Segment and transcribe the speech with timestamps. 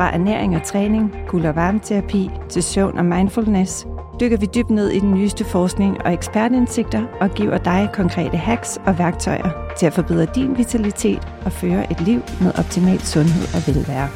[0.00, 3.86] Fra ernæring og træning, kul- og varmeterapi til søvn og mindfulness,
[4.20, 8.78] dykker vi dybt ned i den nyeste forskning og ekspertindsigter og giver dig konkrete hacks
[8.86, 13.74] og værktøjer til at forbedre din vitalitet og føre et liv med optimal sundhed og
[13.74, 14.08] velvære.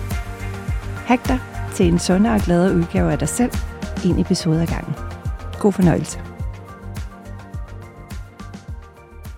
[1.07, 1.39] Hack dig
[1.75, 3.53] til en sundere og gladere udgave af dig selv,
[4.07, 4.95] en episode ad gangen.
[5.61, 6.21] God fornøjelse.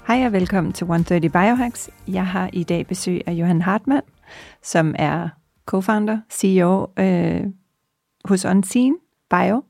[0.07, 1.91] Hej og velkommen til 130 Biohacks.
[2.09, 4.03] Jeg har i dag besøg af Johan Hartmann,
[4.63, 5.29] som er
[5.71, 7.45] co-founder, CEO øh,
[8.25, 8.95] hos Unseen
[9.31, 9.63] Bio,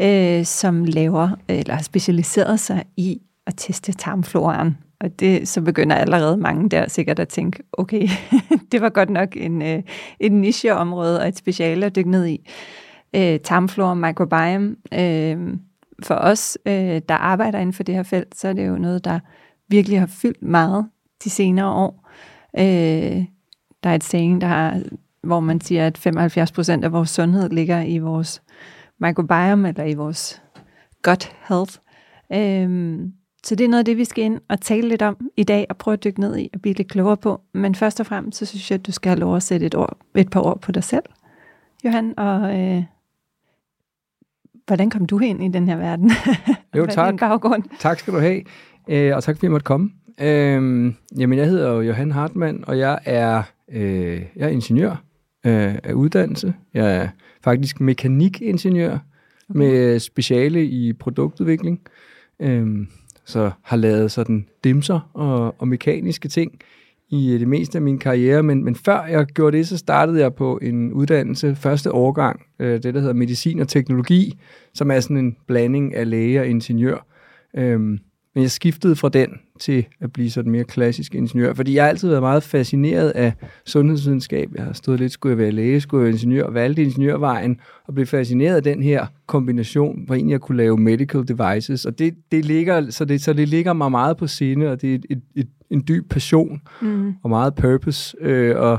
[0.00, 4.78] øh, som laver eller har specialiseret sig i at teste tarmfloraen.
[5.00, 8.08] Og det, så begynder allerede mange der sikkert at tænke, okay,
[8.72, 9.82] det var godt nok en, øh,
[10.20, 12.50] en nicheområde og et speciale at dykke ned i.
[13.16, 14.76] Øh, tarmflora microbiome.
[14.94, 15.56] Øh,
[16.02, 19.04] for os, øh, der arbejder inden for det her felt, så er det jo noget,
[19.04, 19.20] der
[19.68, 20.86] virkelig har fyldt meget
[21.24, 22.08] de senere år.
[22.58, 23.24] Øh,
[23.82, 24.82] der er et saying, der har,
[25.22, 28.42] hvor man siger, at 75 procent af vores sundhed ligger i vores
[29.00, 30.42] microbiome, eller i vores
[31.02, 31.74] gut health.
[32.32, 33.12] Øhm,
[33.44, 35.66] så det er noget af det, vi skal ind og tale lidt om i dag,
[35.68, 37.40] og prøve at dykke ned i og blive lidt klogere på.
[37.54, 39.74] Men først og fremmest, så synes jeg, at du skal have lov at sætte et,
[39.74, 41.04] ord, et par ord på dig selv,
[41.84, 42.84] Johan, og øh,
[44.66, 46.10] hvordan kom du ind i den her verden?
[46.76, 47.18] Jo, tak.
[47.18, 47.62] baggrund?
[47.78, 48.42] Tak skal du have,
[48.88, 49.90] øh, og tak fordi jeg måtte komme.
[50.20, 53.42] Øh, jamen, jeg hedder jo Johan Hartmann, og jeg er,
[53.72, 55.04] øh, jeg er ingeniør
[55.46, 56.54] øh, af uddannelse.
[56.74, 57.08] Jeg er
[57.44, 58.98] faktisk mekanikingeniør
[59.50, 59.58] okay.
[59.58, 61.80] med speciale i produktudvikling.
[62.40, 62.88] Øhm,
[63.24, 66.60] så har lavet sådan dimser og, og mekaniske ting
[67.10, 70.34] i det meste af min karriere, men, men før jeg gjorde det, så startede jeg
[70.34, 74.38] på en uddannelse, første årgang, øh, det der hedder medicin og teknologi,
[74.74, 77.06] som er sådan en blanding af læge og ingeniør.
[77.56, 77.98] Øhm,
[78.34, 81.88] men jeg skiftede fra den til at blive sådan mere klassisk ingeniør, fordi jeg har
[81.88, 83.32] altid været meget fascineret af
[83.66, 84.50] sundhedsvidenskab.
[84.54, 87.94] Jeg har stået lidt, skulle jeg være læge, skulle jeg være ingeniør, valgte ingeniørvejen, og
[87.94, 92.14] blev fascineret af den her kombination, hvor egentlig jeg kunne lave medical devices, og det,
[92.32, 95.06] det ligger, så, det, så det ligger mig meget på sinde, og det er et,
[95.10, 97.14] et, et, en dyb passion, mm.
[97.22, 98.78] og meget purpose, øh, og,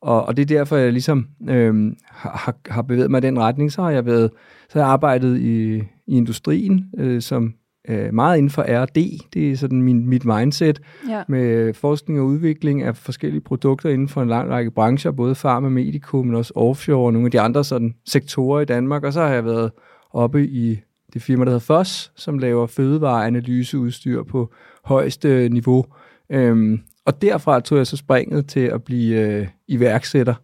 [0.00, 3.72] og, og det er derfor, jeg ligesom øh, har, har bevæget mig i den retning,
[3.72, 4.30] så har jeg været,
[4.68, 5.74] så har jeg arbejdet i,
[6.06, 7.54] i industrien, øh, som
[7.88, 9.18] øh, meget inden for R&D.
[9.34, 11.22] Det er sådan min, mit mindset ja.
[11.28, 15.68] med forskning og udvikling af forskellige produkter inden for en lang række brancher, både farma,
[15.68, 19.04] medico, men også offshore og nogle af de andre sådan, sektorer i Danmark.
[19.04, 19.70] Og så har jeg været
[20.10, 20.80] oppe i
[21.14, 24.52] det firma, der hedder FOS, som laver fødevareanalyseudstyr på
[24.84, 25.84] højeste niveau.
[26.30, 30.34] Øhm, og derfra tog jeg så springet til at blive øh, iværksætter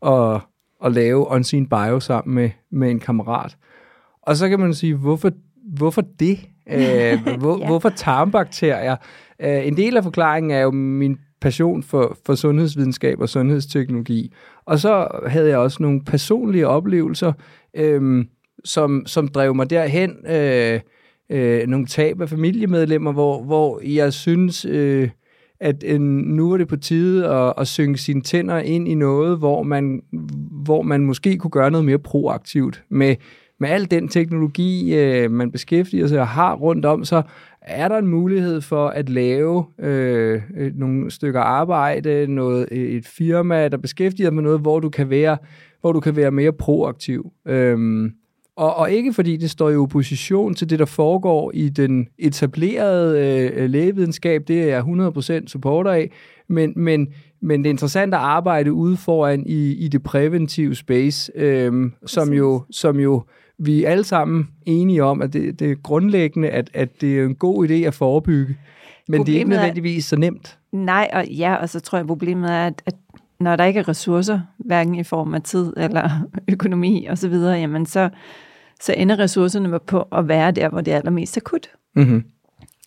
[0.00, 0.40] og,
[0.80, 3.56] og lave Unseen Bio sammen med, med en kammerat.
[4.22, 5.30] Og så kan man sige, hvorfor,
[5.76, 6.38] hvorfor det?
[6.72, 7.66] Øh, hvor, ja.
[7.66, 8.96] Hvorfor tarmbakterier?
[9.42, 14.32] Øh, en del af forklaringen er jo min passion for, for sundhedsvidenskab og sundhedsteknologi.
[14.66, 17.32] Og så havde jeg også nogle personlige oplevelser,
[17.76, 18.24] øh,
[18.64, 20.26] som, som drev mig derhen.
[20.26, 20.80] Øh,
[21.30, 25.08] øh, nogle tab af familiemedlemmer, hvor, hvor jeg synes, øh,
[25.60, 29.38] at øh, nu er det på tide at, at synge sine tænder ind i noget,
[29.38, 30.02] hvor man,
[30.64, 33.16] hvor man måske kunne gøre noget mere proaktivt med
[33.60, 37.22] med al den teknologi, øh, man beskæftiger sig og har rundt om, så
[37.60, 40.40] er der en mulighed for at lave øh,
[40.74, 45.38] nogle stykker arbejde, noget, et firma, der beskæftiger med noget, hvor du kan være,
[45.80, 47.32] hvor du kan være mere proaktiv.
[47.46, 48.12] Øhm,
[48.56, 53.20] og, og ikke fordi det står i opposition til det, der foregår i den etablerede
[53.54, 54.82] øh, lægevidenskab, det er jeg
[55.42, 56.10] 100% supporter af,
[56.48, 57.08] men, men,
[57.42, 62.32] men det er interessant at arbejde ude foran i, i det præventive space, øh, som,
[62.32, 63.22] jo, som jo
[63.58, 67.24] vi er alle sammen enige om, at det, det er grundlæggende, at, at det er
[67.24, 68.56] en god idé at forebygge.
[69.08, 70.58] Men problemet det er ikke nødvendigvis så nemt.
[70.72, 72.94] Nej, og ja, og så tror jeg, problemet er, at, at
[73.40, 76.10] når der ikke er ressourcer, hverken i form af tid eller
[76.52, 78.10] økonomi osv., jamen så,
[78.80, 81.68] så ender ressourcerne på at være der, hvor det er allermest akut.
[81.96, 82.24] Mm-hmm.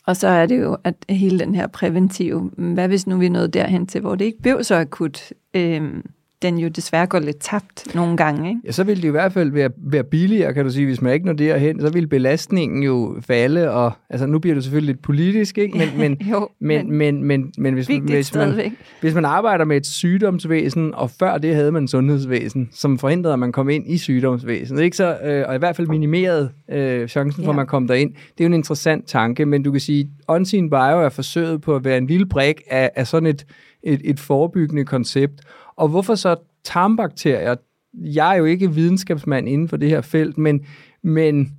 [0.06, 3.54] Og så er det jo, at hele den her præventive, hvad hvis nu vi nået
[3.54, 6.06] derhen til, hvor det ikke blev så akut, øhm,
[6.42, 8.50] den jo desværre går lidt tabt nogle gange.
[8.50, 8.62] Ikke?
[8.66, 10.86] Ja, så vil det i hvert fald være, være billigere, kan du sige.
[10.86, 13.72] Hvis man ikke når derhen, så vil belastningen jo falde.
[13.72, 15.78] Og, altså, nu bliver det selvfølgelig lidt politisk, ikke?
[15.78, 18.72] Men, men, jo, men, men, men, men hvis, hvis, man,
[19.02, 23.40] hvis man arbejder med et sygdomsvæsen, og før det havde man sundhedsvæsen, som forhindrede, at
[23.40, 24.98] man kom ind i sygdomsvæsenet, ikke?
[24.98, 27.54] Så, øh, og i hvert fald minimerede øh, chancen for, ja.
[27.54, 28.14] at man kom derind.
[28.14, 31.76] Det er jo en interessant tanke, men du kan sige, Unseen Bio er forsøget på
[31.76, 33.46] at være en lille brik af, af sådan et,
[33.84, 35.42] et, et forebyggende koncept.
[35.80, 37.56] Og hvorfor så tarmbakterier?
[37.94, 40.66] Jeg er jo ikke videnskabsmand inden for det her felt, men,
[41.04, 41.58] men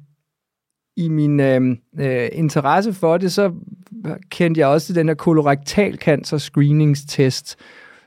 [0.97, 3.53] i min øh, øh, interesse for det, så
[4.31, 7.57] kendte jeg også til den her kolorektal cancer screeningstest,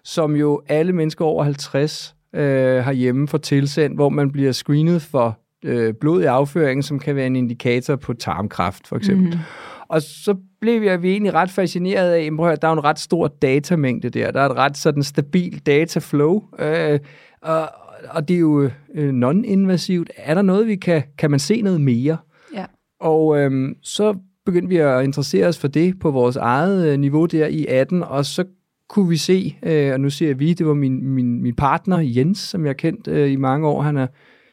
[0.03, 5.39] som jo alle mennesker over 50 øh, hjemme får tilsendt, hvor man bliver screenet for
[5.63, 9.33] øh, blod i afføringen, som kan være en indikator på tarmkræft, for eksempel.
[9.33, 9.39] Mm.
[9.87, 13.27] Og så blev jeg vi egentlig ret fascineret af, at der er en ret stor
[13.27, 14.31] datamængde der.
[14.31, 16.43] Der er et ret sådan stabil dataflow.
[16.59, 16.99] Øh,
[17.41, 17.69] og,
[18.09, 20.09] og det er jo øh, non-invasivt.
[20.17, 22.17] Er der noget, vi kan, kan man se noget mere?
[22.53, 22.65] Ja.
[22.99, 24.15] Og øh, så
[24.45, 28.03] begyndte vi at interessere os for det på vores eget øh, niveau der i 18,
[28.03, 28.45] og så
[28.89, 32.39] kunne vi se, øh, og nu siger vi, det var min, min, min partner Jens,
[32.39, 33.81] som jeg har kendt øh, i mange år.
[33.81, 34.07] Han er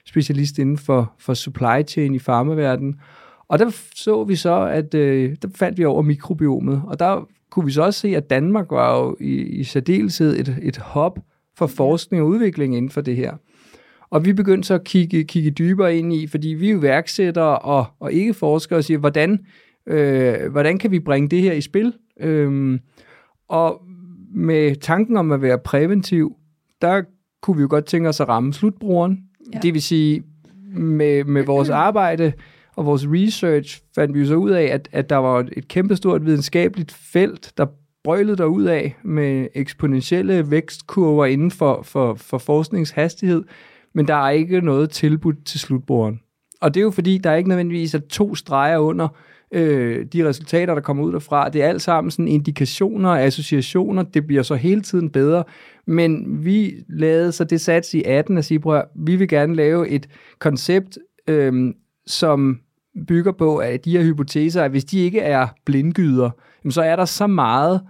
[0.07, 3.01] specialist inden for, for supply chain i farmaverdenen.
[3.51, 7.67] Og der så vi så, at øh, der fandt vi over mikrobiomet, og der kunne
[7.67, 11.19] vi så også se, at Danmark var jo i, i særdeleshed et, et hop
[11.57, 13.33] for forskning og udvikling inden for det her.
[14.11, 17.59] Og vi begyndte så at kigge, kigge dybere ind i, fordi vi er jo værksættere
[17.59, 19.39] og, og ikke forskere, og siger, hvordan,
[19.87, 21.95] øh, hvordan kan vi bringe det her i spil?
[22.21, 22.81] Øhm,
[23.49, 23.83] og
[24.35, 26.37] med tanken om at være præventiv,
[26.83, 27.03] der
[27.43, 29.19] kunne vi jo godt tænke os at ramme slutbrugeren.
[29.55, 29.59] Ja.
[29.59, 30.23] Det vil sige,
[30.77, 32.33] med, med vores arbejde
[32.77, 36.93] og vores research fandt vi så ud af, at, at der var et kæmpestort videnskabeligt
[36.93, 37.67] felt, der
[38.05, 43.45] brølede der ud af med eksponentielle vækstkurver inden for, for, for forskningshastighed,
[43.95, 46.21] men der er ikke noget tilbudt til slutbrugeren.
[46.61, 49.09] Og det er jo fordi, der er ikke nødvendigvis er to streger under
[49.53, 51.49] øh, de resultater, der kommer ud derfra.
[51.49, 54.03] Det er alt sammen sådan indikationer og associationer.
[54.03, 55.45] Det bliver så hele tiden bedre.
[55.87, 59.89] Men vi lavede så det sats i 18 at sige, prøv, vi vil gerne lave
[59.89, 60.09] et
[60.39, 61.75] koncept, øh,
[62.11, 62.61] som
[63.09, 66.31] bygger på, at de her hypoteser, at hvis de ikke er blindgyder,
[66.71, 67.81] så er der så meget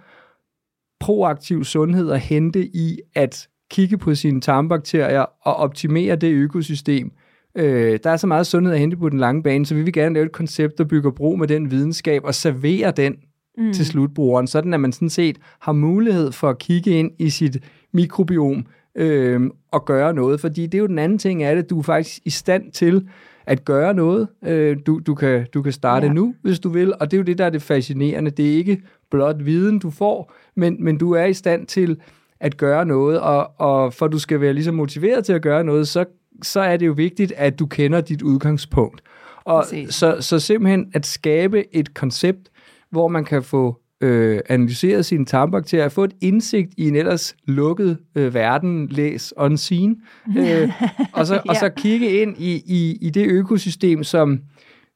[1.00, 7.12] proaktiv sundhed at hente i at kigge på sine tarmbakterier og optimere det økosystem.
[7.54, 9.92] Øh, der er så meget sundhed at hente på den lange bane, så vi vil
[9.92, 13.16] gerne lave et koncept, der bygger bro med den videnskab og servere den
[13.58, 13.72] mm.
[13.72, 17.58] til slutbrugeren, sådan at man sådan set har mulighed for at kigge ind i sit
[17.92, 19.40] mikrobiom øh,
[19.72, 20.40] og gøre noget.
[20.40, 23.08] Fordi det er jo den anden ting af det, du er faktisk i stand til
[23.46, 24.28] at gøre noget.
[24.44, 26.12] Øh, du, du, kan, du kan starte ja.
[26.12, 28.30] nu, hvis du vil, og det er jo det, der er det fascinerende.
[28.30, 32.00] Det er ikke blot viden, du får, men, men du er i stand til
[32.40, 35.64] at gøre noget, og, og for at du skal være ligesom motiveret til at gøre
[35.64, 36.04] noget, så,
[36.42, 39.02] så er det jo vigtigt, at du kender dit udgangspunkt.
[39.44, 42.50] Og så, så simpelthen at skabe et koncept,
[42.90, 47.98] hvor man kan få øh, analyseret sine tarmbakterier, få et indsigt i en ellers lukket
[48.14, 49.96] øh, verden, læs unseen,
[50.38, 50.70] øh,
[51.12, 54.40] og, så, og så kigge ind i, i, i det økosystem, som,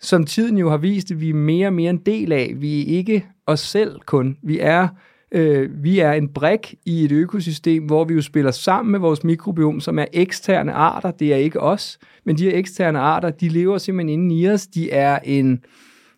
[0.01, 2.55] som tiden jo har vist, at vi er mere og mere en del af.
[2.56, 4.37] Vi er ikke os selv kun.
[4.43, 4.89] Vi er,
[5.33, 9.25] øh, vi er en brik i et økosystem, hvor vi jo spiller sammen med vores
[9.25, 11.11] mikrobiom, som er eksterne arter.
[11.11, 14.67] Det er ikke os, men de her eksterne arter, de lever simpelthen inde i os.
[14.67, 15.65] De er en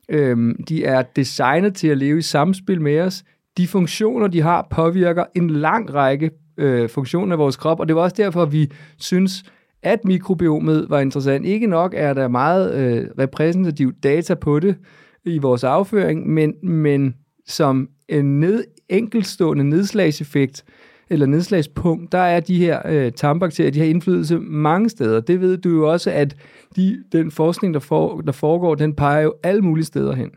[0.08, 3.24] Øhm, de er designet til at leve i samspil med os.
[3.56, 7.96] De funktioner, de har, påvirker en lang række øh, funktioner af vores krop, og det
[7.96, 9.42] var også derfor, vi synes,
[9.82, 11.46] at mikrobiomet var interessant.
[11.46, 14.76] Ikke nok er der meget øh, repræsentativ data på det
[15.24, 17.14] i vores afføring, men, men
[17.46, 20.64] som en ned, enkeltstående nedslagseffekt,
[21.10, 25.20] eller nedslagspunkt, der er de her øh, tarmbakterier, de har indflydelse mange steder.
[25.20, 26.36] Det ved du jo også, at
[26.76, 30.30] de, den forskning, der, for, der foregår, den peger jo alle mulige steder hen.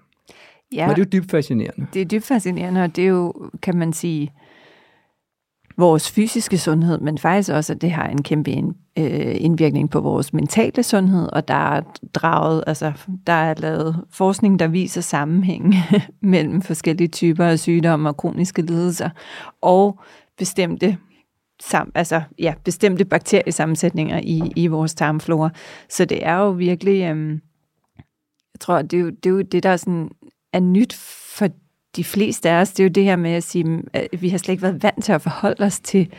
[0.76, 1.88] Ja, Men det er jo dybt fascinerende.
[1.94, 4.32] Det er dybt fascinerende, og det er jo, kan man sige,
[5.80, 8.52] vores fysiske sundhed, men faktisk også, at det har en kæmpe
[8.98, 11.82] øh, indvirkning på vores mentale sundhed, og der er
[12.14, 12.92] draget, altså
[13.28, 15.76] der er lavet forskning, der viser sammenhæng
[16.22, 19.10] mellem forskellige typer af sygdomme og kroniske lidelser,
[19.62, 20.00] og
[20.40, 20.98] bestemte
[21.62, 25.50] sam, altså, ja, bestemte bakteriesammensætninger i, i vores tarmflora.
[25.90, 27.42] Så det er jo virkelig, øhm,
[28.54, 30.10] jeg tror, det er, jo, det er jo det, der er, sådan,
[30.54, 30.94] er nyt
[31.38, 31.48] for
[31.96, 32.72] de fleste af os.
[32.72, 34.84] Det er jo det her med at sige, at øh, vi har slet ikke været
[34.84, 36.14] vant til at forholde os til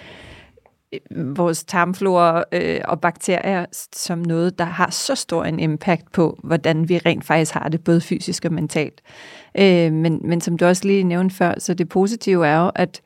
[0.92, 6.40] øh, vores tarmflora øh, og bakterier som noget, der har så stor en impact på,
[6.44, 9.00] hvordan vi rent faktisk har det, både fysisk og mentalt.
[9.54, 13.00] Øh, men, men som du også lige nævnte før, så det positive er jo, at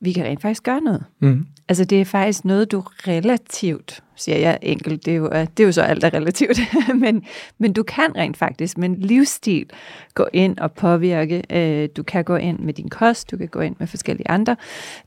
[0.00, 1.04] vi kan rent faktisk gøre noget.
[1.20, 1.46] Mm.
[1.68, 5.64] Altså det er faktisk noget, du relativt, siger jeg enkelt, det er jo, det er
[5.64, 6.58] jo så alt er relativt,
[7.02, 7.24] men,
[7.58, 9.70] men du kan rent faktisk med en livsstil
[10.14, 13.60] gå ind og påvirke, øh, du kan gå ind med din kost, du kan gå
[13.60, 14.56] ind med forskellige andre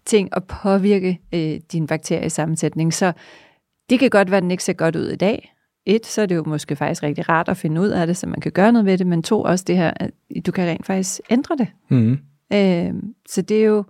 [0.06, 2.94] ting og påvirke øh, din bakteriesammensætning.
[2.94, 3.14] Så
[3.90, 5.54] det kan godt være, at den ikke ser godt ud i dag.
[5.86, 8.28] Et, så er det jo måske faktisk rigtig rart at finde ud af det, så
[8.28, 10.12] man kan gøre noget ved det, men to, også det her, at
[10.46, 11.68] du kan rent faktisk ændre det.
[11.90, 12.20] Mm.
[12.54, 12.94] Øh,
[13.30, 13.84] så det er jo,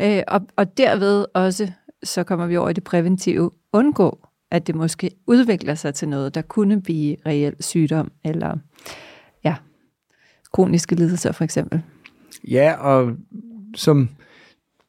[0.00, 1.72] øh, og, og derved også
[2.04, 3.50] så kommer vi over i det præventive.
[3.72, 4.18] Undgå,
[4.50, 8.56] at det måske udvikler sig til noget, der kunne blive reel sygdom, eller
[9.44, 9.56] ja,
[10.52, 11.82] kroniske lidelser for eksempel.
[12.48, 13.16] Ja, og
[13.74, 14.08] som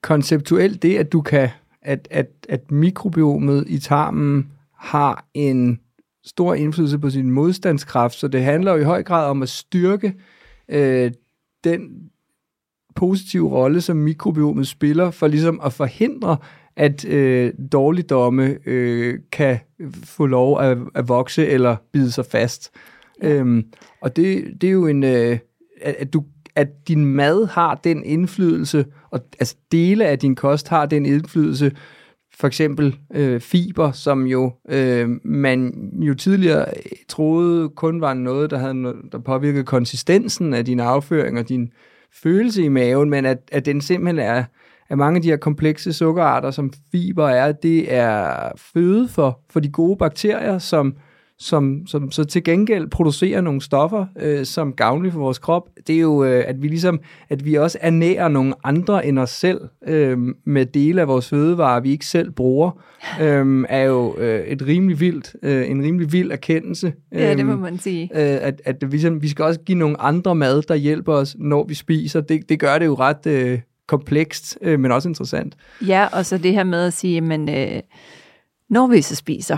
[0.01, 1.49] konceptuelt det, at du kan,
[1.81, 5.79] at, at, at mikrobiomet i tarmen har en
[6.25, 10.13] stor indflydelse på sin modstandskraft, så det handler jo i høj grad om at styrke
[10.69, 11.11] øh,
[11.63, 12.09] den
[12.95, 16.37] positive rolle, som mikrobiomet spiller for ligesom at forhindre,
[16.75, 19.59] at øh, dårligdomme øh, kan
[20.03, 22.71] få lov at, at vokse eller bide sig fast.
[23.23, 23.65] Øhm,
[24.01, 25.37] og det, det er jo en, øh,
[25.81, 26.23] at, at, du,
[26.55, 31.71] at din mad har den indflydelse, og altså dele af din kost har den indflydelse,
[32.33, 36.65] for eksempel øh, fiber, som jo øh, man jo tidligere
[37.09, 41.71] troede kun var noget, der, havde noget, der påvirkede konsistensen af din afføring og din
[42.23, 44.43] følelse i maven, men at, at den simpelthen er
[44.89, 49.59] at mange af de her komplekse sukkerarter, som fiber er, det er føde for, for
[49.59, 50.95] de gode bakterier, som,
[51.39, 55.69] som, som så til gengæld producerer nogle stoffer, øh, som gavnlige for vores krop.
[55.87, 56.99] Det er jo, øh, at vi ligesom,
[57.29, 61.79] at vi også ernærer nogle andre end os selv øh, med dele af vores fødevarer,
[61.79, 62.71] vi ikke selv bruger,
[63.21, 66.93] øh, er jo øh, et rimelig vildt, øh, en rimelig vild erkendelse.
[67.11, 68.03] Ja, det må man sige.
[68.03, 71.35] Øh, at, at vi, ligesom, vi skal også give nogle andre mad, der hjælper os,
[71.39, 72.21] når vi spiser.
[72.21, 73.27] Det, det gør det jo ret...
[73.27, 75.55] Øh, komplekst, øh, men også interessant.
[75.87, 77.81] Ja, og så det her med at sige, men øh,
[78.69, 79.57] når vi så spiser,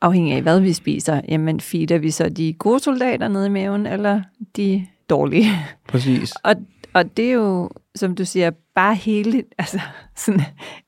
[0.00, 3.86] afhængig af hvad vi spiser, jamen feeder vi så de gode soldater nede i maven,
[3.86, 4.22] eller
[4.56, 5.46] de dårlige?
[5.88, 6.32] Præcis.
[6.44, 6.54] og,
[6.92, 9.80] og det er jo, som du siger, bare hele, altså
[10.16, 10.40] sådan,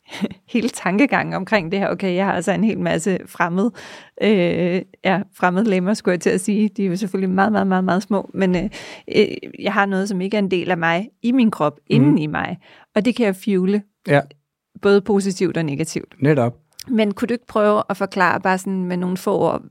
[0.52, 1.88] hele tankegangen omkring det her.
[1.88, 3.70] Okay, jeg har altså en hel masse fremmed,
[4.22, 6.68] øh, ja, fremmed lemmer, skulle jeg til at sige.
[6.68, 8.70] De er jo selvfølgelig meget, meget, meget, meget små, men øh,
[9.16, 9.26] øh,
[9.58, 11.84] jeg har noget, som ikke er en del af mig, i min krop, mm.
[11.88, 12.58] inden i mig.
[12.94, 14.20] Og det kan jeg fuele, ja.
[14.82, 16.14] både positivt og negativt.
[16.22, 16.56] Netop.
[16.90, 19.62] Men kunne du ikke prøve at forklare bare sådan med nogle få ord,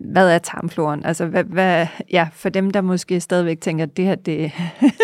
[0.00, 1.04] hvad er tarmfloren?
[1.04, 4.50] Altså, hvad, hvad, ja, for dem, der måske stadigvæk tænker, at det her, det er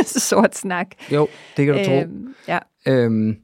[0.31, 0.87] sort snak.
[1.13, 2.01] Jo, det kan du tro.
[2.01, 2.59] Øhm, ja.
[2.87, 3.37] Øhm,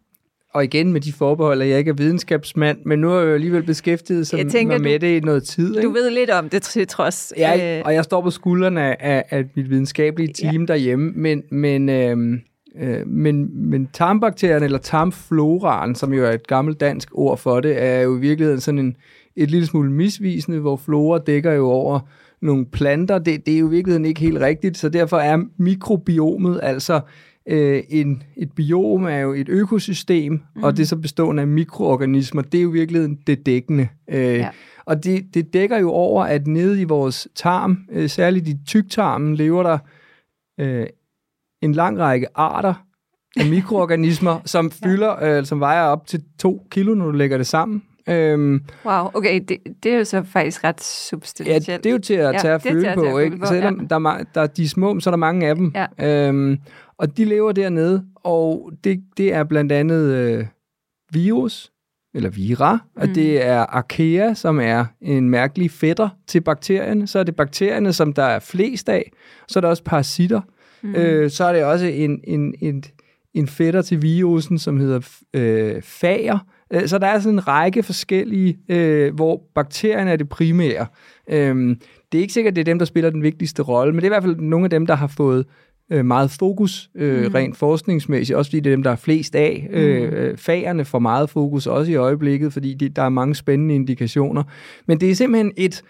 [0.54, 3.34] og igen med de forbehold, at jeg ikke er videnskabsmand, men nu har jeg jo
[3.34, 5.76] alligevel beskæftiget sig tænker, med du, det i noget tid.
[5.76, 5.88] Ikke?
[5.88, 7.32] Du ved lidt om det til trods.
[7.36, 10.66] Ja, øh, og jeg står på skuldrene af, af mit videnskabelige team ja.
[10.66, 12.40] derhjemme, men, men, øhm,
[12.80, 17.82] øh, men, men tarmbakterierne, eller tarmfloraen, som jo er et gammelt dansk ord for det,
[17.82, 18.96] er jo i virkeligheden sådan en,
[19.36, 22.00] et lille smule misvisende, hvor flora dækker jo over
[22.42, 23.18] nogle planter.
[23.18, 27.00] Det, det er jo i virkeligheden ikke helt rigtigt, så derfor er mikrobiomet altså
[27.48, 30.62] øh, en, et biom er jo et økosystem, mm.
[30.62, 32.42] og det er så bestående af mikroorganismer.
[32.42, 33.88] Det er jo i virkeligheden det dækkende.
[34.10, 34.48] Øh, ja.
[34.84, 39.34] Og det, det dækker jo over, at nede i vores tarm, øh, særligt i tyktarmen,
[39.34, 39.78] lever der
[40.60, 40.86] øh,
[41.62, 42.74] en lang række arter
[43.36, 47.46] af mikroorganismer, som fylder, øh, som vejer op til to kilo, når du lægger det
[47.46, 47.82] sammen.
[48.08, 51.68] Øhm, wow, okay, det, det er jo så faktisk ret substantielt.
[51.68, 53.38] Ja, det er jo til at tage ja, at føle på, ikke?
[53.38, 53.86] På, Selvom ja.
[53.86, 55.72] der, er, der er de små, så er der mange af dem.
[55.98, 56.28] Ja.
[56.28, 56.58] Øhm,
[56.98, 60.46] og de lever dernede, og det, det er blandt andet øh,
[61.12, 61.72] virus,
[62.14, 63.02] eller vira, mm.
[63.02, 67.06] og det er archaea, som er en mærkelig fætter til bakterierne.
[67.06, 69.12] Så er det bakterierne, som der er flest af.
[69.48, 70.40] Så er der også parasitter.
[70.86, 70.94] Mm.
[70.94, 72.84] Øh, så er det også en, en, en,
[73.34, 75.00] en fætter til virusen, som hedder
[75.34, 76.38] øh, fager.
[76.72, 80.86] Øh, så der er sådan en række forskellige, øh, hvor bakterierne er det primære.
[81.30, 81.76] Øh,
[82.12, 84.04] det er ikke sikkert, at det er dem, der spiller den vigtigste rolle, men det
[84.04, 85.46] er i hvert fald nogle af dem, der har fået
[85.92, 87.32] øh, meget fokus, øh, mm.
[87.34, 89.68] rent forskningsmæssigt, også fordi det er dem, der er flest af.
[89.70, 89.76] Mm.
[89.76, 94.42] Øh, fagerne får meget fokus også i øjeblikket, fordi det, der er mange spændende indikationer.
[94.86, 95.82] Men det er simpelthen et,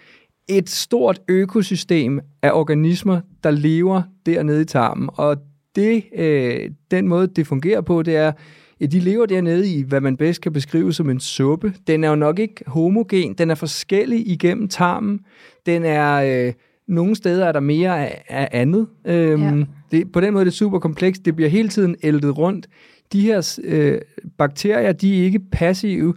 [0.49, 5.37] et stort økosystem af organismer, der lever dernede i tarmen, og
[5.76, 8.33] det, øh, den måde, det fungerer på, det er,
[8.81, 11.75] Ja, de lever dernede i, hvad man bedst kan beskrive som en suppe.
[11.87, 15.21] Den er jo nok ikke homogen, den er forskellig igennem tarmen.
[15.67, 16.53] Den er, øh,
[16.88, 18.87] nogle steder er der mere af, af andet.
[19.07, 19.65] Øhm, ja.
[19.91, 21.25] det, på den måde er det super komplekst.
[21.25, 22.67] Det bliver hele tiden ældet rundt.
[23.12, 24.00] De her øh,
[24.38, 26.15] bakterier, de er ikke passive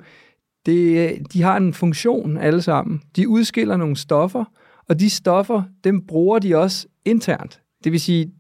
[0.66, 3.02] det, øh, de har en funktion alle sammen.
[3.16, 4.46] De udskiller nogle stoffer,
[4.90, 7.62] og de stoffer, dem bruger de også internt.
[7.84, 8.32] Det vil sige,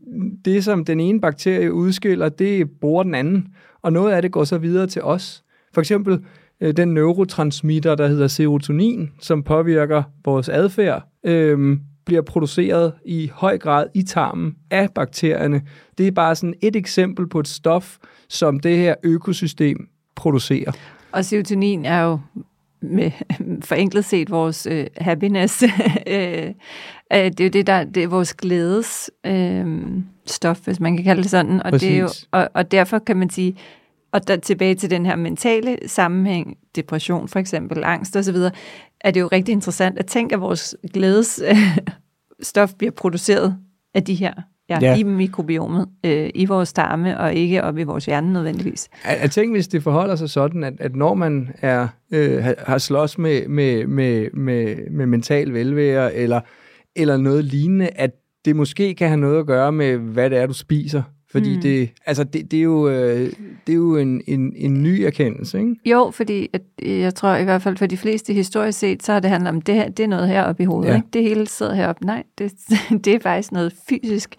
[0.45, 3.47] det som den ene bakterie udskiller, det bruger den anden,
[3.81, 5.43] og noget af det går så videre til os.
[5.73, 6.23] For eksempel
[6.61, 13.57] øh, den neurotransmitter, der hedder serotonin, som påvirker vores adfærd, øhm, bliver produceret i høj
[13.57, 15.61] grad i tarmen af bakterierne.
[15.97, 17.97] Det er bare sådan et eksempel på et stof,
[18.29, 20.71] som det her økosystem producerer.
[21.12, 22.20] Og serotonin er jo
[22.82, 23.12] med
[23.70, 25.63] forenklet set vores øh, happiness.
[26.08, 26.54] øh,
[27.12, 29.88] det er jo det, der det er vores glædes øh,
[30.25, 31.63] stof, hvis man kan kalde det sådan.
[31.63, 33.56] Og, det er jo, og, og derfor kan man sige,
[34.12, 38.36] og der, tilbage til den her mentale sammenhæng, depression for eksempel, angst osv.,
[39.01, 43.58] er det jo rigtig interessant at tænke, at vores glædesstof bliver produceret
[43.94, 44.34] af de her
[44.69, 44.97] ja, ja.
[44.97, 48.89] i mikrobiomet, øh, i vores tarme, og ikke op i vores hjerne nødvendigvis.
[49.05, 52.77] Jeg, jeg tænker, hvis det forholder sig sådan, at, at når man er øh, har
[52.77, 56.41] slås med, med, med, med, med mental velvære, eller,
[56.95, 58.11] eller noget lignende, at
[58.45, 61.03] det måske kan have noget at gøre med, hvad det er, du spiser.
[61.31, 61.62] Fordi mm.
[61.62, 63.31] det, altså det, det, er jo, øh,
[63.67, 65.75] det er jo en, en, en ny erkendelse, ikke?
[65.86, 69.19] Jo, fordi at, jeg tror i hvert fald for de fleste historisk set, så har
[69.19, 70.95] det handlet om, det, her, det er noget heroppe i hovedet, ja.
[70.95, 71.07] ikke?
[71.13, 72.05] Det hele sidder heroppe.
[72.05, 72.53] Nej, det,
[73.05, 74.36] det er faktisk noget fysisk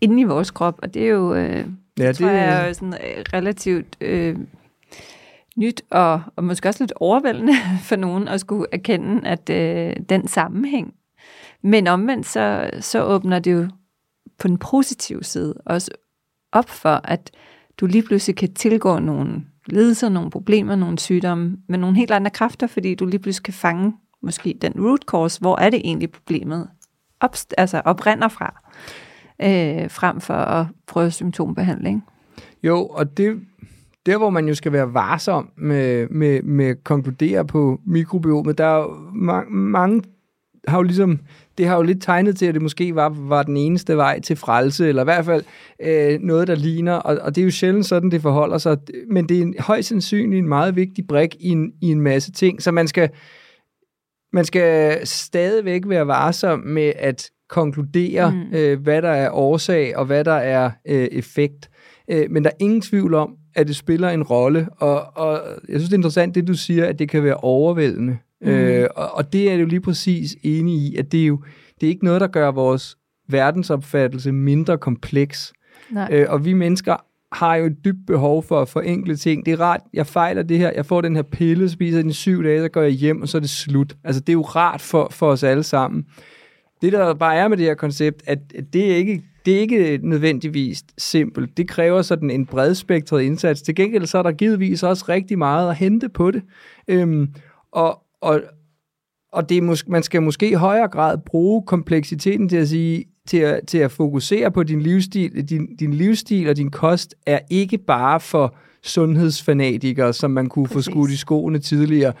[0.00, 1.64] inde i vores krop, og det er jo, øh,
[1.98, 4.36] ja, det, tror jeg, er sådan øh, relativt øh,
[5.56, 7.52] nyt og, og måske også lidt overvældende
[7.88, 10.94] for nogen at skulle erkende, at øh, den sammenhæng.
[11.62, 13.68] Men omvendt, så, så åbner det jo
[14.38, 15.90] på den positive side også
[16.52, 17.30] op for, at
[17.80, 22.30] du lige pludselig kan tilgå nogle lidelser, nogle problemer, nogle sygdomme med nogle helt andre
[22.30, 23.92] kræfter, fordi du lige pludselig kan fange
[24.22, 26.68] måske den root cause, hvor er det egentlig problemet
[27.20, 28.62] op, altså oprinder fra,
[29.42, 32.04] øh, frem for at prøve symptombehandling.
[32.62, 33.40] Jo, og det,
[34.06, 38.64] der hvor man jo skal være varsom med, med, med at konkludere på mikrobiomet, der
[38.64, 40.02] er jo ma- mange
[40.68, 41.18] har jo ligesom
[41.60, 44.36] det har jo lidt tegnet til, at det måske var, var den eneste vej til
[44.36, 45.44] frelse, eller i hvert fald
[45.82, 48.78] øh, noget, der ligner, og, og det er jo sjældent sådan, det forholder sig,
[49.10, 52.32] men det er en, højst sandsynligt en meget vigtig brik i en, i en masse
[52.32, 53.10] ting, så man skal,
[54.32, 58.56] man skal stadigvæk være varsom med at konkludere, mm.
[58.56, 61.70] øh, hvad der er årsag, og hvad der er øh, effekt.
[62.10, 65.80] Øh, men der er ingen tvivl om, at det spiller en rolle, og, og jeg
[65.80, 68.18] synes, det er interessant, det du siger, at det kan være overvældende.
[68.42, 68.48] Mm.
[68.48, 71.42] Øh, og, og det er jo lige præcis enig i, at det er jo
[71.80, 72.96] det er ikke noget, der gør vores
[73.28, 75.52] verdensopfattelse mindre kompleks.
[75.90, 76.08] Nej.
[76.12, 76.96] Øh, og vi mennesker
[77.32, 79.46] har jo et dybt behov for at forenkle ting.
[79.46, 82.12] Det er rart, jeg fejler det her, jeg får den her pille, spiser den i
[82.12, 83.96] syv dage, så går jeg hjem, og så er det slut.
[84.04, 86.04] Altså, det er jo rart for, for os alle sammen.
[86.82, 88.38] Det, der bare er med det her koncept, at
[88.72, 91.56] det er ikke det er ikke nødvendigvis simpelt.
[91.56, 93.62] Det kræver sådan en bredspektret indsats.
[93.62, 96.42] Til gengæld så er der givetvis også rigtig meget at hente på det.
[96.88, 97.28] Øhm,
[97.72, 98.42] og, og,
[99.32, 103.04] og det er mås- man skal måske i højere grad bruge kompleksiteten til at sige,
[103.26, 105.48] til at, til at fokusere på din livsstil.
[105.48, 110.86] Din, din livsstil og din kost er ikke bare for sundhedsfanatikere, som man kunne Præcis.
[110.86, 112.12] få skudt i skoene tidligere.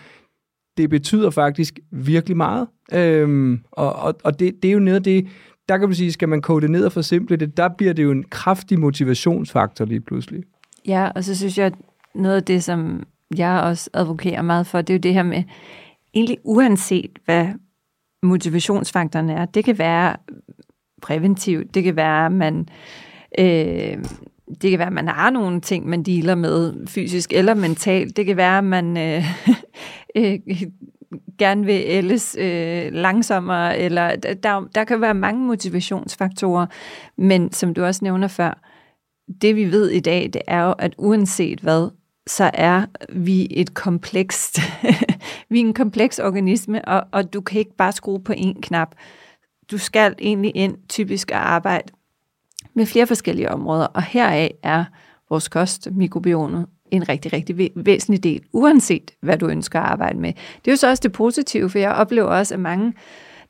[0.76, 2.68] Det betyder faktisk virkelig meget.
[2.92, 5.26] Øhm, og og, og det, det er jo noget af det,
[5.68, 8.02] der kan man sige, skal man kode det ned og forsimple det, der bliver det
[8.02, 10.42] jo en kraftig motivationsfaktor lige pludselig.
[10.86, 11.72] Ja, og så synes jeg,
[12.14, 13.02] noget af det, som
[13.36, 15.42] jeg også advokerer meget for, det er jo det her med,
[16.14, 17.46] egentlig uanset hvad
[18.22, 20.16] motivationsfaktoren er, det kan være
[21.02, 22.68] præventivt, det kan være, at man,
[23.38, 24.04] øh,
[24.62, 28.16] det kan være, at man har nogle ting, man dealer med fysisk eller mentalt.
[28.16, 29.24] Det kan være, at man øh,
[30.16, 30.40] øh,
[31.38, 36.66] gerne vil ældes øh, langsommere, eller der, der kan være mange motivationsfaktorer,
[37.18, 38.62] men som du også nævner før,
[39.42, 41.90] det vi ved i dag, det er jo, at uanset hvad,
[42.30, 44.60] så er vi et komplekst,
[45.50, 48.94] vi er en kompleks organisme, og, og du kan ikke bare skrue på én knap.
[49.70, 51.92] Du skal egentlig ind typisk at arbejde
[52.74, 54.84] med flere forskellige områder, og heraf er
[55.30, 60.32] vores kost, mikrobiomet, en rigtig, rigtig væsentlig del, uanset hvad du ønsker at arbejde med.
[60.32, 62.94] Det er jo så også det positive, for jeg oplever også, at mange,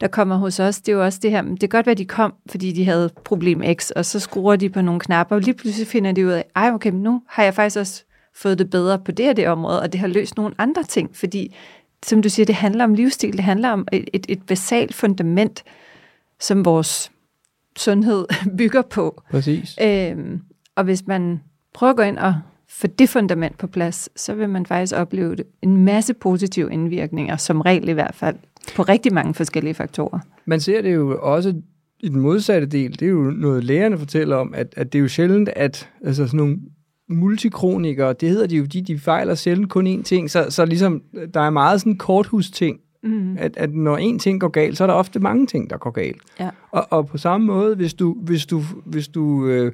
[0.01, 1.99] der kommer hos os, det er jo også det her, det kan godt være, at
[1.99, 5.43] de kom, fordi de havde problem X, og så skruer de på nogle knapper, og
[5.43, 8.71] lige pludselig finder de ud af, ej okay, nu har jeg faktisk også fået det
[8.71, 11.57] bedre på det og det område, og det har løst nogle andre ting, fordi,
[12.03, 15.65] som du siger, det handler om livsstil, det handler om et, et, et basalt fundament,
[16.41, 17.11] som vores
[17.77, 18.27] sundhed
[18.59, 19.23] bygger på.
[19.31, 19.79] Præcis.
[19.83, 20.41] Øhm,
[20.77, 21.41] og hvis man
[21.75, 22.35] prøver at gå ind og
[22.69, 27.61] få det fundament på plads, så vil man faktisk opleve en masse positive indvirkninger, som
[27.61, 28.37] regel i hvert fald,
[28.77, 30.19] på rigtig mange forskellige faktorer.
[30.45, 31.55] Man ser det jo også
[32.01, 35.03] i den modsatte del, det er jo noget lægerne fortæller om, at, at det er
[35.03, 36.59] jo sjældent, at altså sådan nogle
[37.11, 41.03] multikronikere, det hedder de jo, de, de fejler selv kun én ting, så, så ligesom,
[41.35, 43.37] der er meget sådan korthus-ting, mm.
[43.39, 45.91] at, at når en ting går galt, så er der ofte mange ting, der går
[45.91, 46.23] galt.
[46.41, 46.51] Ja.
[46.71, 49.73] Og, og på samme måde, hvis du, hvis du, hvis du øh,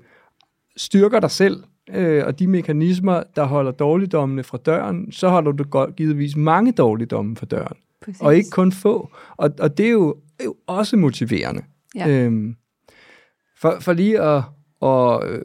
[0.77, 1.63] styrker dig selv,
[1.95, 6.73] øh, og de mekanismer, der holder dårligdommene fra døren, så holder du godt givetvis mange
[6.73, 7.77] dårligdomme fra døren.
[8.05, 8.21] Præcis.
[8.21, 9.11] Og ikke kun få.
[9.37, 11.63] Og, og det er jo, er jo også motiverende.
[11.95, 12.09] Ja.
[12.09, 12.57] Øhm,
[13.61, 14.43] for, for lige at,
[14.83, 15.41] at øh,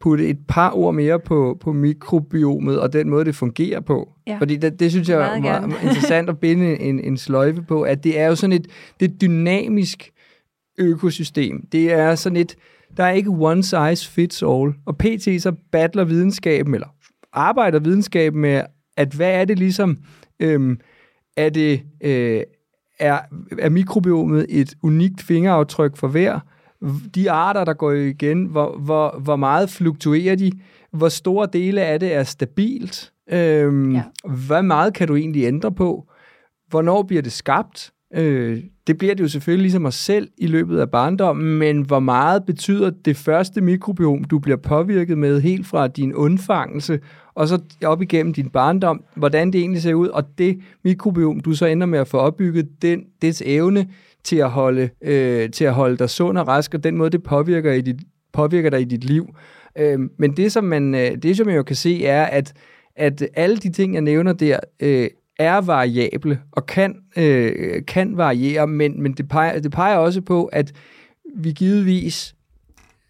[0.00, 4.12] putte et par ord mere på, på mikrobiomet og den måde, det fungerer på.
[4.26, 4.38] Ja.
[4.38, 7.82] Fordi det, det synes jeg er Meget meget interessant at binde en, en sløjfe på,
[7.82, 8.66] at det er jo sådan et,
[9.00, 10.10] det er et dynamisk
[10.78, 11.66] økosystem.
[11.72, 12.56] Det er sådan et,
[12.96, 14.72] der er ikke one size fits all.
[14.86, 15.42] Og pt.
[15.42, 16.88] så battler videnskaben, eller
[17.32, 18.62] arbejder videnskaben med,
[18.96, 19.98] at hvad er det ligesom,
[20.40, 20.80] øhm,
[21.36, 22.42] er det, øh,
[22.98, 23.18] er,
[23.58, 26.40] er mikrobiomet et unikt fingeraftryk for hver?
[27.14, 30.52] De arter, der går igen, hvor, hvor, hvor meget fluktuerer de?
[30.92, 33.12] Hvor store dele af det er stabilt?
[33.32, 34.02] Øhm, Ja.
[34.46, 36.04] Hvad meget kan du egentlig ændre på?
[36.68, 37.92] Hvornår bliver det skabt?
[38.14, 41.98] Øh, det bliver det jo selvfølgelig ligesom os selv i løbet af barndommen, men hvor
[41.98, 47.00] meget betyder det første mikrobiom, du bliver påvirket med helt fra din undfangelse,
[47.34, 51.52] og så op igennem din barndom, hvordan det egentlig ser ud, og det mikrobiom, du
[51.52, 53.86] så ender med at få opbygget, den, dets evne
[54.24, 57.22] til at, holde, øh, til at holde dig sund og rask, og den måde, det
[57.22, 57.96] påvirker, i dit,
[58.32, 59.26] påvirker dig i dit liv.
[59.78, 62.52] Øh, men det som, man, øh, det, som man jo kan se, er, at,
[62.96, 65.08] at alle de ting, jeg nævner der, øh,
[65.38, 70.44] er variable og kan, øh, kan variere, men, men det, peger, det peger også på,
[70.44, 70.72] at
[71.36, 72.34] vi givetvis,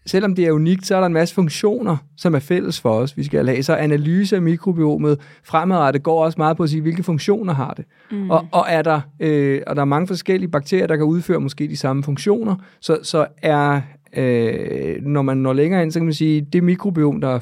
[0.05, 3.17] selvom det er unikt, så er der en masse funktioner, som er fælles for os.
[3.17, 7.03] Vi skal have så analyse af mikrobiomet fremadrettet går også meget på at sige, hvilke
[7.03, 7.85] funktioner har det.
[8.11, 8.29] Mm.
[8.29, 11.67] Og, og, er der, øh, og der er mange forskellige bakterier, der kan udføre måske
[11.67, 13.81] de samme funktioner, så, så er
[14.17, 17.39] øh, når man når længere ind, så kan man sige, det mikrobiom, der er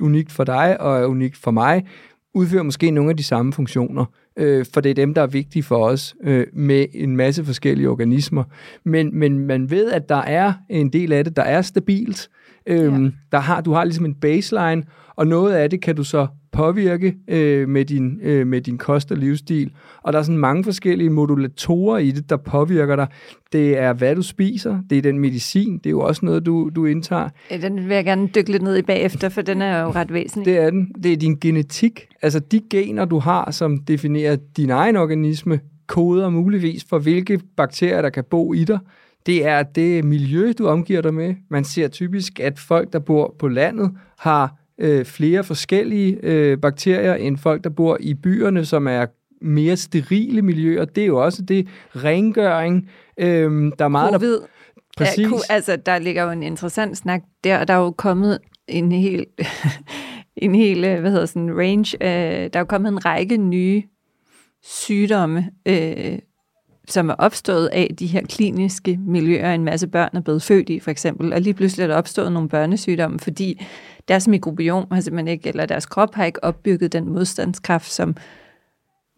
[0.00, 1.84] unikt for dig og er unikt for mig,
[2.34, 4.04] udfører måske nogle af de samme funktioner,
[4.36, 7.88] øh, for det er dem, der er vigtige for os, øh, med en masse forskellige
[7.90, 8.44] organismer.
[8.84, 12.28] Men, men man ved, at der er en del af det, der er stabilt.
[12.66, 13.10] Øhm, Ja.
[13.32, 14.82] der har, du har ligesom en baseline,
[15.16, 19.10] og noget af det kan du så påvirke øh, med, din, øh, med din kost
[19.12, 19.70] og livsstil.
[20.02, 23.06] Og der er sådan mange forskellige modulatorer i det, der påvirker dig.
[23.52, 26.70] Det er, hvad du spiser, det er den medicin, det er jo også noget, du,
[26.76, 27.28] du indtager.
[27.50, 30.12] Ja, Den vil jeg gerne dykke lidt ned i bagefter, for den er jo ret
[30.12, 30.54] væsentlig.
[30.54, 30.92] Det er den.
[31.02, 32.06] Det er din genetik.
[32.22, 38.02] Altså de gener, du har, som definerer din egen organisme, koder muligvis for, hvilke bakterier,
[38.02, 38.78] der kan bo i dig.
[39.26, 41.34] Det er det miljø, du omgiver dig med.
[41.50, 47.14] Man ser typisk, at folk, der bor på landet, har øh, flere forskellige øh, bakterier
[47.14, 49.06] end folk, der bor i byerne, som er
[49.40, 50.84] mere sterile miljøer.
[50.84, 52.90] Det er jo også det rengøring.
[53.18, 54.18] Øh, der er meget, der...
[54.18, 54.38] Covid.
[54.96, 55.26] Præcis.
[55.26, 58.92] Ja, altså, der ligger jo en interessant snak der, og der er jo kommet en
[58.92, 59.26] hel,
[60.36, 61.96] en hel øh, hvad hedder sådan, range.
[62.00, 63.82] Øh, der er jo kommet en række nye
[64.62, 66.18] sygdomme, øh,
[66.88, 70.80] som er opstået af de her kliniske miljøer, en masse børn er blevet født i,
[70.80, 71.32] for eksempel.
[71.32, 73.66] Og lige pludselig er der opstået nogle børnesygdomme, fordi
[74.08, 78.16] deres mikrobiom har simpelthen ikke, eller deres krop har ikke opbygget den modstandskraft, som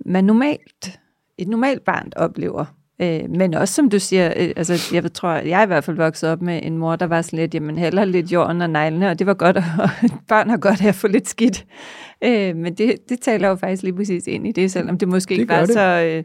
[0.06, 1.00] man normalt,
[1.38, 2.64] et normalt barn oplever.
[3.02, 5.96] Øh, men også som du siger, øh, altså jeg tror, jeg er i hvert fald
[5.96, 9.10] vokset op med en mor, der var sådan lidt, jamen heller lidt jorden og neglene,
[9.10, 9.62] og det var godt, og
[10.28, 11.66] børn har godt af at få lidt skidt.
[12.24, 15.34] Øh, men det, det taler jo faktisk lige præcis ind i det, selvom det måske
[15.34, 15.74] Det ikke var det.
[15.74, 16.24] så øh,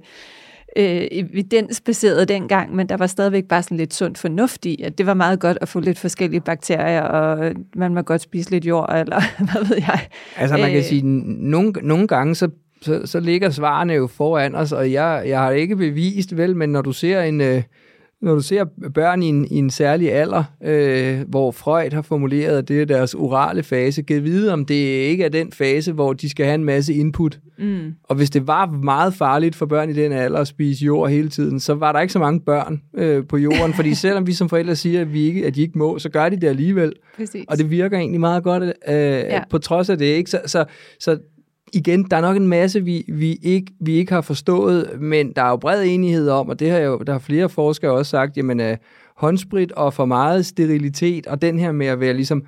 [0.78, 5.06] øh, evidensbaseret dengang, men der var stadigvæk bare sådan lidt sund fornuft i, at det
[5.06, 8.96] var meget godt at få lidt forskellige bakterier, og man må godt spise lidt jord,
[8.96, 10.00] eller hvad ved jeg.
[10.38, 10.84] Altså man kan Øh.
[10.84, 11.02] sige,
[11.50, 12.50] nogle, nogle gange så,
[12.82, 16.70] så, så ligger svarene jo foran os, og jeg, jeg har ikke bevist vel, men
[16.70, 17.42] når du ser en...
[17.42, 17.64] Øh,
[18.22, 22.58] når du ser børn i en, i en særlig alder, øh, hvor Freud har formuleret,
[22.58, 26.14] at det er deres orale fase, kan vide, om det ikke er den fase, hvor
[26.14, 27.40] de skal have en masse input.
[27.58, 27.94] Mm.
[28.04, 31.30] Og hvis det var meget farligt for børn i den alder at spise jord hele
[31.30, 34.50] tiden, så var der ikke så mange børn øh, på jorden, fordi selvom vi som
[34.50, 36.94] forældre siger, at, vi ikke, at de ikke må, så gør de det alligevel.
[37.18, 37.46] Præcis.
[37.48, 38.74] Og det virker egentlig meget godt, øh.
[38.88, 39.42] Ja.
[39.50, 40.06] på trods af det.
[40.06, 40.30] Ikke?
[40.30, 40.66] Så, så,
[41.00, 41.18] så
[41.74, 45.42] igen, der er nok en masse, vi, vi, ikke, vi ikke har forstået, men der
[45.42, 48.38] er jo bred enighed om, og det har jo, der har flere forskere også sagt,
[48.38, 48.78] jamen øh,
[49.18, 52.44] håndsprit og for meget sterilitet, og den her med at være ligesom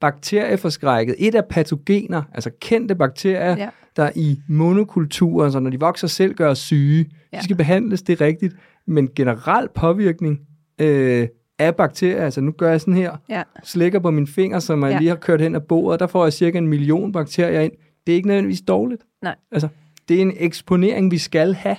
[0.00, 1.14] bakterieforskrækket.
[1.18, 3.68] Et af patogener, altså kendte bakterier, Ja.
[3.96, 7.06] der i monokulturer, så når de vokser selv, gør syge.
[7.32, 7.38] Ja.
[7.38, 8.54] De skal behandles, det er rigtigt.
[8.86, 10.40] Men generel påvirkning
[10.80, 11.28] øh,
[11.58, 13.42] af bakterier, altså nu gør jeg sådan her, Ja.
[13.64, 14.98] slikker på min finger, som jeg Ja.
[14.98, 17.72] lige har kørt hen ad bordet, der får jeg cirka en million bakterier ind.
[18.06, 19.02] Det er ikke nødvendigvis dårligt.
[19.22, 19.34] Nej.
[19.52, 19.68] Altså,
[20.08, 21.76] det er en eksponering, vi skal have.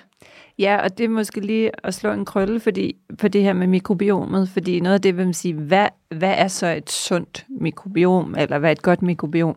[0.60, 3.68] Ja, og det er måske lige at slå en krølle fordi, på det her med
[3.68, 8.36] mikrobiomet, fordi noget af det vil man sige, hvad, hvad er så et sundt mikrobiom,
[8.38, 9.56] eller hvad er et godt mikrobiom?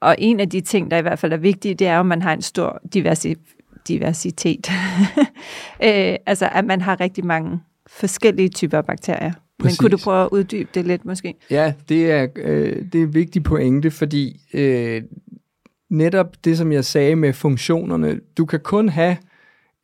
[0.00, 2.22] Og en af de ting, der i hvert fald er vigtige, det er, at man
[2.22, 3.34] har en stor diversi,
[3.88, 4.70] diversitet.
[5.84, 9.32] øh, altså, at man har rigtig mange forskellige typer bakterier.
[9.58, 9.80] Præcis.
[9.80, 11.34] Men kunne du prøve at uddybe det lidt måske?
[11.50, 15.02] Ja, det er, øh, det er en vigtig pointe, fordi øh,
[15.90, 19.16] netop det, som jeg sagde med funktionerne, du kan kun have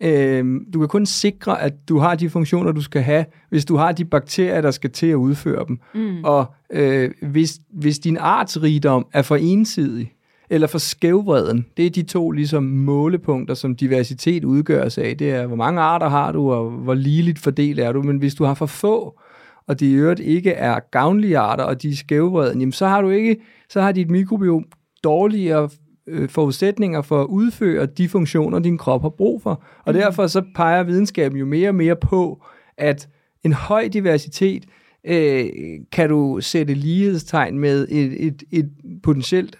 [0.02, 3.76] øh, du kan kun sikre, at du har de funktioner, du skal have, hvis du
[3.76, 5.78] har de bakterier, der skal til at udføre dem.
[5.94, 6.24] Mm.
[6.24, 10.12] Og øh, hvis, hvis din artsrigdom er for ensidig,
[10.50, 15.16] eller for skævvreden, det er de to ligesom målepunkter, som diversitet udgøres af.
[15.18, 18.02] Det er, hvor mange arter har du, og hvor ligeligt fordelt er du.
[18.02, 19.20] Men hvis du har for få,
[19.66, 23.02] og de i øvrigt ikke er gavnlige arter, og de er skævvreden, jamen så har
[23.02, 23.36] du ikke,
[23.68, 24.64] så har dit mikrobiom
[25.04, 25.68] dårligere
[26.06, 29.62] øh, forudsætninger for at udføre de funktioner, din krop har brug for.
[29.84, 30.00] Og mm.
[30.00, 32.42] derfor så peger videnskaben jo mere og mere på,
[32.76, 33.08] at
[33.44, 34.64] en høj diversitet
[35.06, 35.46] øh,
[35.92, 38.70] kan du sætte lighedstegn med et, et, et
[39.02, 39.58] potentielt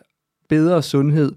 [0.49, 1.33] bedre sundhed.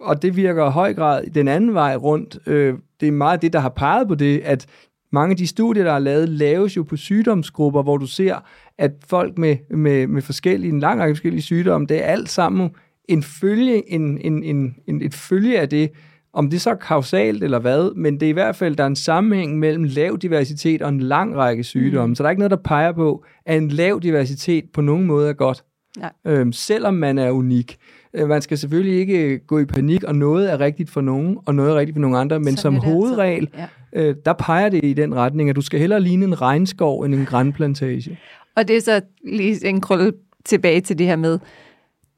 [0.00, 2.38] Og det virker i høj grad den anden vej rundt.
[2.46, 4.66] Øh, det er meget det, der har peget på det, at
[5.12, 8.36] mange af de studier, der er lavet, laves jo på sygdomsgrupper, hvor du ser,
[8.78, 12.70] at folk med, med, med forskellige, en lang række forskellige sygdomme, det er alt sammen
[13.08, 15.90] en følge, en, en, en, en, et følge af det,
[16.32, 18.88] om det så er kausalt eller hvad, men det er i hvert fald, der er
[18.88, 22.08] en sammenhæng mellem lav diversitet og en lang række sygdomme.
[22.08, 22.14] Mm.
[22.14, 25.28] Så der er ikke noget, der peger på, at en lav diversitet på nogen måde
[25.28, 25.64] er godt.
[26.00, 26.08] Ja.
[26.32, 27.76] Øhm, selvom man er unik.
[28.14, 31.54] Øh, man skal selvfølgelig ikke gå i panik, og noget er rigtigt for nogen, og
[31.54, 33.68] noget er rigtigt for nogle andre, men Sådan som hovedregel, altså.
[33.92, 34.08] ja.
[34.08, 37.14] øh, der peger det i den retning, at du skal hellere ligne en regnskov end
[37.14, 38.18] en grænplantage.
[38.56, 40.12] Og det er så lige en krølle
[40.44, 41.38] tilbage til det her med,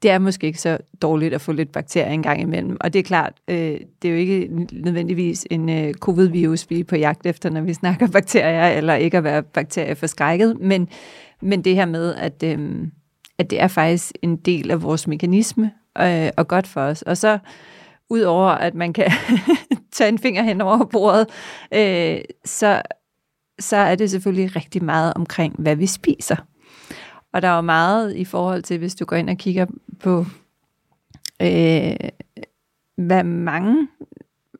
[0.01, 2.77] det er måske ikke så dårligt at få lidt bakterier en gang imellem.
[2.79, 6.83] Og det er klart, øh, det er jo ikke nødvendigvis en øh, covid-virus, vi er
[6.83, 10.87] på jagt efter, når vi snakker bakterier, eller ikke at være bakterieforskrækket, men,
[11.41, 12.87] men det her med, at, øh,
[13.37, 17.01] at det er faktisk en del af vores mekanisme, øh, og godt for os.
[17.01, 17.39] Og så
[18.09, 19.11] udover at man kan
[19.93, 21.27] tage en finger hen over bordet,
[21.73, 22.81] øh, så,
[23.59, 26.35] så er det selvfølgelig rigtig meget omkring, hvad vi spiser.
[27.33, 29.65] Og der er jo meget i forhold til, hvis du går ind og kigger
[29.99, 30.25] på,
[31.41, 31.95] øh,
[32.95, 33.87] hvad mange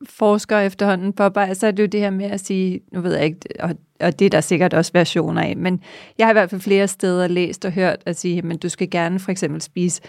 [0.06, 3.24] forskere efterhånden påpeger, så er det jo det her med at sige, nu ved jeg
[3.24, 5.80] ikke, og, og det er der sikkert også versioner af, men
[6.18, 8.90] jeg har i hvert fald flere steder læst og hørt at sige, at du skal
[8.90, 10.02] gerne for eksempel spise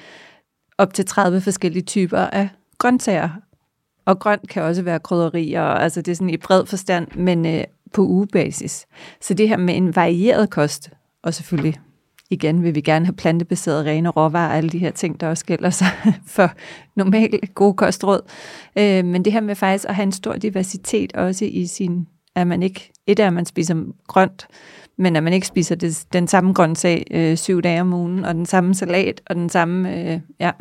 [0.78, 3.30] op til 30 forskellige typer af grøntsager.
[4.06, 7.64] Og grønt kan også være krydderier, altså det er sådan i bred forstand, men øh,
[7.94, 8.86] på ugebasis.
[9.22, 11.80] Så det her med en varieret kost, og selvfølgelig
[12.34, 15.70] igen vil vi gerne have plantebaseret rene råvarer, alle de her ting, der også gælder
[15.70, 15.88] sig
[16.36, 16.52] for
[16.96, 18.22] normalt gode kostråd.
[18.78, 22.48] Øh, men det her med faktisk at have en stor diversitet også i sin, at
[22.48, 23.76] man ikke, et er, at man spiser
[24.08, 24.48] grønt,
[24.98, 28.36] men at man ikke spiser det, den samme grøntsag øh, syv dage om ugen, og
[28.36, 30.52] den samme salat, og den samme, øh, ja,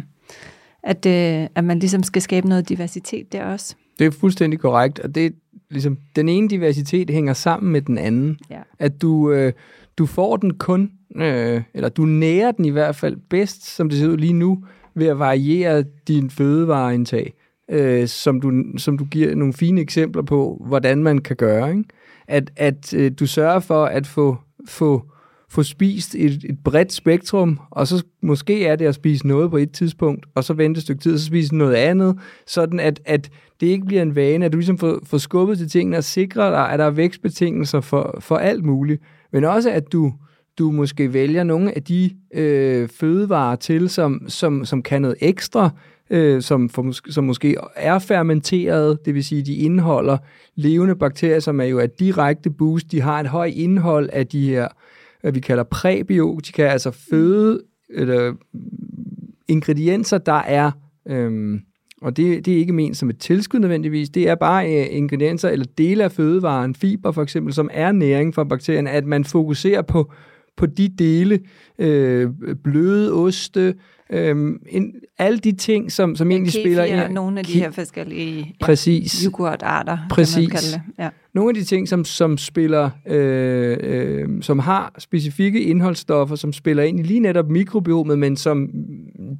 [0.83, 3.75] at, øh, at man ligesom skal skabe noget diversitet der også.
[3.99, 5.31] Det er fuldstændig korrekt, og det er
[5.71, 8.39] ligesom, den ene diversitet hænger sammen med den anden.
[8.51, 8.61] Ja.
[8.79, 9.53] At du, øh,
[9.99, 13.99] du får den kun, øh, eller du nærer den i hvert fald bedst, som det
[13.99, 17.35] ser ud lige nu, ved at variere din fødevareindtag,
[17.71, 21.71] øh, som, du, som du giver nogle fine eksempler på, hvordan man kan gøre.
[21.71, 21.85] Ikke?
[22.29, 24.37] At, at øh, du sørger for at få,
[24.69, 25.03] få,
[25.49, 29.57] få spist et, et bredt spektrum, og så måske er det at spise noget på
[29.57, 33.01] et tidspunkt, og så vente et stykke tid, og så spise noget andet, sådan at,
[33.05, 36.05] at det ikke bliver en vane, at du ligesom får, får skubbet til tingene og
[36.05, 39.03] sikrer dig, at der er vækstbetingelser for, for alt muligt.
[39.33, 40.13] Men også, at du,
[40.59, 45.71] du måske vælger nogle af de øh, fødevarer til, som, som, som kan noget ekstra,
[46.11, 50.19] øh, som, for, som måske er fermenteret, det vil sige, de indeholder
[50.55, 52.93] levende bakterier, som er jo et direkte boost.
[52.93, 54.69] De har et højt indhold af de her,
[55.21, 57.63] hvad vi kalder præbiotika, altså føde,
[57.95, 58.39] eller, mm,
[59.49, 60.71] ingredienser, der er...
[61.09, 61.61] Øh,
[62.03, 65.49] og det, det er ikke ment som et tilskud nødvendigvis, det er bare øh, ingredienser
[65.49, 69.83] eller dele af fødevaren, fiber for eksempel, som er næring for bakterien, at man fokuserer
[69.83, 70.13] på,
[70.57, 71.41] på de dele,
[71.79, 72.31] øh,
[72.65, 73.75] bløde oste,
[74.13, 77.13] øh, en, alle de ting, som, som egentlig spiller ind.
[77.13, 78.75] nogle af de her forskellige ja,
[79.25, 80.35] yoghurtarter, Præcis.
[80.35, 80.83] kan man kalde det.
[80.99, 81.09] Ja.
[81.35, 86.83] Nogle af de ting, som, som spiller, øh, øh, som har specifikke indholdsstoffer, som spiller
[86.83, 88.71] ind i lige netop mikrobiomet, men som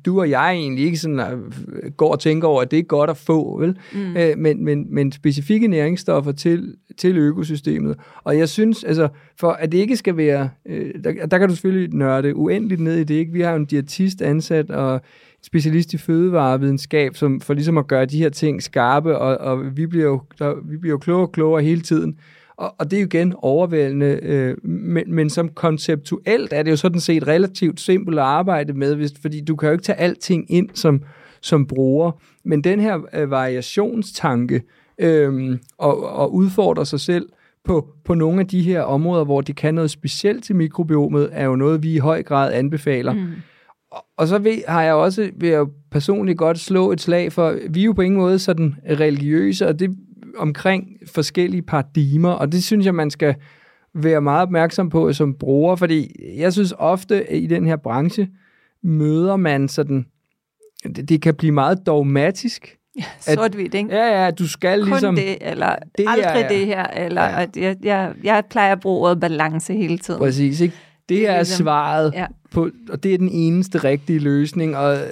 [0.07, 3.11] du og jeg egentlig ikke sådan øh, går og tænker over, at det er godt
[3.11, 3.77] at få, vel?
[3.93, 4.17] Mm.
[4.17, 7.97] Øh, men, men, men specifikke næringsstoffer til til økosystemet.
[8.25, 11.55] Og jeg synes, altså, for at det ikke skal være, øh, der, der kan du
[11.55, 13.33] selvfølgelig nørde uendeligt ned i det, ikke?
[13.33, 15.01] Vi har jo en diætist ansat og
[15.43, 19.87] specialist i fødevarevidenskab, som for ligesom at gøre de her ting skarpe, og, og vi,
[19.87, 22.19] bliver jo, der, vi bliver jo klogere og klogere hele tiden.
[22.57, 26.77] Og, og det er jo igen overvældende, øh, men, men som konceptuelt er det jo
[26.77, 30.51] sådan set relativt simpelt at arbejde med, hvis, fordi du kan jo ikke tage alting
[30.51, 31.03] ind som,
[31.41, 32.13] som bruger.
[32.45, 34.63] Men den her øh, variationstanke
[34.99, 37.29] øh, og, og udfordre sig selv
[37.65, 41.45] på, på nogle af de her områder, hvor det kan noget specielt til mikrobiomet, er
[41.45, 43.13] jo noget, vi i høj grad anbefaler.
[43.13, 43.27] Mm.
[44.17, 47.81] Og, så ved, har jeg også, vil jeg personligt godt slå et slag for, vi
[47.81, 49.97] er jo på ingen måde sådan religiøse, og det
[50.37, 53.35] omkring forskellige paradigmer, og det synes jeg, man skal
[53.95, 58.29] være meget opmærksom på som bruger, fordi jeg synes ofte, at i den her branche
[58.83, 60.07] møder man sådan,
[60.97, 62.79] det, det kan blive meget dogmatisk.
[62.99, 63.95] Ja, sort-hvidt, ikke?
[63.95, 65.15] Ja, ja, du skal Kun ligesom...
[65.15, 67.43] det, eller det aldrig er, det her, eller ja.
[67.43, 70.21] at jeg, jeg, jeg plejer at bruge ordet balance hele tiden.
[70.21, 70.75] Præcis, ikke?
[71.17, 72.27] Det, er, ligesom, svaret, ja.
[72.51, 75.03] på, og det er den eneste rigtige løsning, og øh,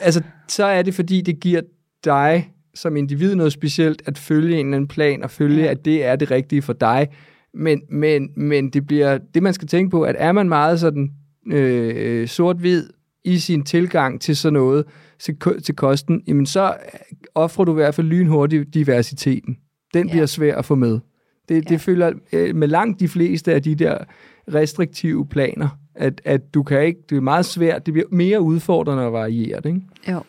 [0.00, 1.60] altså, så er det, fordi det giver
[2.04, 5.70] dig som individ noget specielt, at følge en eller anden plan, og følge, ja.
[5.70, 7.08] at det er det rigtige for dig.
[7.54, 11.10] Men, men, men det bliver det, man skal tænke på, at er man meget sådan
[11.46, 12.88] øh, sort-hvid
[13.24, 14.84] i sin tilgang til sådan noget,
[15.18, 16.74] til, til kosten, jamen så
[17.34, 19.56] offrer du i hvert fald lynhurtigt diversiteten.
[19.94, 20.12] Den ja.
[20.12, 20.98] bliver svær at få med.
[21.48, 21.60] Det, ja.
[21.60, 23.98] det følger øh, med langt de fleste af de der
[24.54, 29.04] restriktive planer, at, at du kan ikke, det er meget svært, det bliver mere udfordrende
[29.04, 29.80] at variere det, ikke?
[30.08, 30.22] Jo.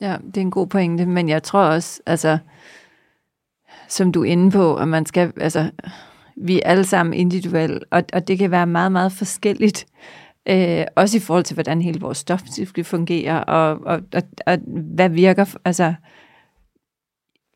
[0.00, 2.38] Ja, det er en god pointe, men jeg tror også, altså,
[3.88, 5.70] som du er inde på, at man skal, altså,
[6.36, 9.86] vi er alle sammen individuelle, og, og det kan være meget, meget forskelligt,
[10.48, 14.58] øh, også i forhold til, hvordan hele vores stofcykel fungerer, og, og, og, og
[14.94, 15.94] hvad virker, altså,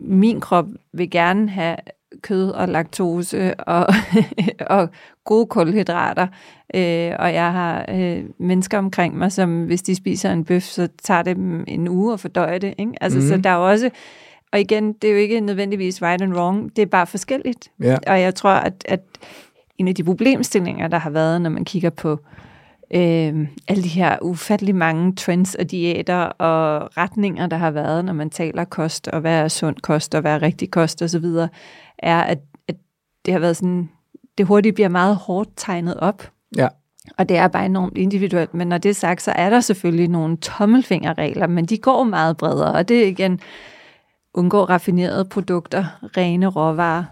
[0.01, 1.77] min krop vil gerne have
[2.23, 3.87] kød og laktose og,
[4.77, 4.89] og
[5.25, 6.27] gode kulhydrater.
[6.75, 10.89] Øh, og jeg har øh, mennesker omkring mig, som hvis de spiser en bøf, så
[11.03, 12.75] tager det dem en uge at fordøje det.
[12.79, 12.93] Ikke?
[13.01, 13.27] Altså, mm.
[13.27, 13.43] Så mhm.
[13.43, 13.91] der er også...
[14.53, 17.71] Og igen, det er jo ikke nødvendigvis right and wrong, det er bare forskelligt.
[17.81, 17.97] Ja.
[18.07, 19.01] Og jeg tror, at, at
[19.79, 22.19] en af de problemstillinger, der har været, når man kigger på øh,
[22.91, 28.31] alle de her ufattelig mange trends og diæter og retninger, der har været, når man
[28.31, 31.25] taler kost, og hvad er sund kost, og hvad er rigtig kost osv.,
[31.99, 32.77] er, at, at
[33.25, 33.91] det har været sådan,
[34.39, 36.31] det hurtigt bliver meget hårdt tegnet op.
[36.57, 36.69] Ja.
[37.19, 38.55] Og det er bare enormt individuelt.
[38.55, 42.37] Men når det er sagt, så er der selvfølgelig nogle tommelfingerregler, men de går meget
[42.37, 42.73] bredere.
[42.73, 43.41] Og det er igen,
[44.35, 45.85] undgå raffinerede produkter,
[46.17, 47.05] rene råvarer,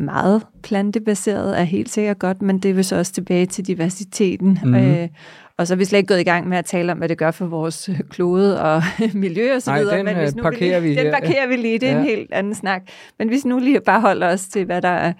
[0.00, 4.58] meget plantebaseret er helt sikkert godt, men det vil så også tilbage til diversiteten.
[4.62, 4.74] Mm-hmm.
[4.74, 5.08] Øh,
[5.56, 7.18] og så er vi slet ikke gået i gang med at tale om, hvad det
[7.18, 8.82] gør for vores klode og
[9.14, 9.96] miljø og så videre.
[9.96, 11.98] Den, men hvis nu parkerer vi, lige, den parkerer vi lige, det er ja.
[11.98, 12.82] en helt anden snak.
[13.18, 15.12] Men hvis nu lige bare holder os til, hvad der er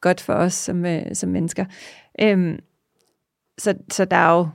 [0.00, 1.64] godt for os som, øh, som mennesker.
[2.20, 2.58] Øhm,
[3.58, 4.48] så, så der er jo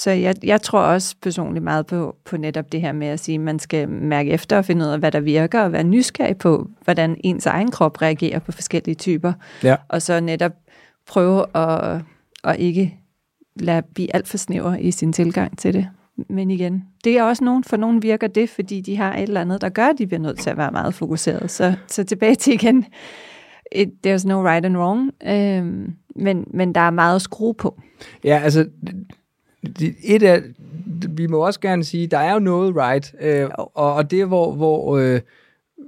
[0.00, 3.34] så jeg, jeg tror også personligt meget på, på netop det her med at sige,
[3.34, 6.36] at man skal mærke efter og finde ud af, hvad der virker, og være nysgerrig
[6.36, 9.32] på, hvordan ens egen krop reagerer på forskellige typer.
[9.62, 9.76] Ja.
[9.88, 10.52] Og så netop
[11.06, 12.00] prøve at,
[12.44, 12.98] at ikke
[13.56, 15.88] lade blive alt for snæver i sin tilgang til det.
[16.28, 19.40] Men igen, det er også nogen, for nogen virker det, fordi de har et eller
[19.40, 21.50] andet, der gør, at de bliver nødt til at være meget fokuseret.
[21.50, 22.84] Så, så tilbage til igen,
[23.72, 27.80] it, there's no right and wrong, øhm, men, men der er meget at skrue på.
[28.24, 28.66] Ja, altså,
[30.04, 30.42] et af,
[31.08, 34.24] vi må også gerne sige, der er jo noget right, øh, og, og det er,
[34.24, 35.20] hvor, hvor øh,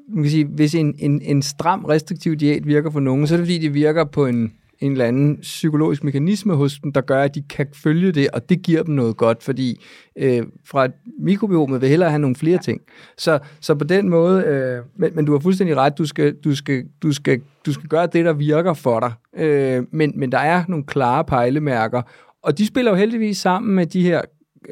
[0.09, 3.37] man kan sige, hvis en, en, en stram, restriktiv diæt virker for nogen, så er
[3.37, 7.23] det fordi, det virker på en, en eller anden psykologisk mekanisme hos dem, der gør,
[7.23, 9.81] at de kan følge det, og det giver dem noget godt, fordi
[10.19, 10.89] øh, fra
[11.21, 12.81] mikrobiomet vil hellere have nogle flere ting.
[13.19, 16.55] Så, så på den måde, øh, men, men du har fuldstændig ret, du skal, du
[16.55, 19.13] skal, du skal, du skal gøre det, der virker for dig.
[19.45, 22.03] Øh, men, men der er nogle klare pejlemærker,
[22.43, 24.21] og de spiller jo heldigvis sammen med de her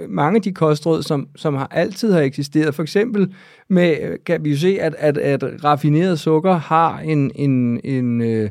[0.09, 2.75] mange af de kostråd, som, som har altid har eksisteret.
[2.75, 3.35] For eksempel
[3.69, 8.51] med, kan vi jo se, at, at, at raffineret sukker har en, en, en, øh,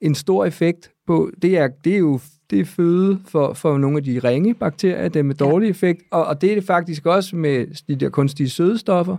[0.00, 3.96] en stor effekt på, det er, det er jo det er føde for, for nogle
[3.96, 5.70] af de ringe bakterier, dem med dårlig ja.
[5.70, 9.16] effekt, og, og det er det faktisk også med de der kunstige sødestoffer.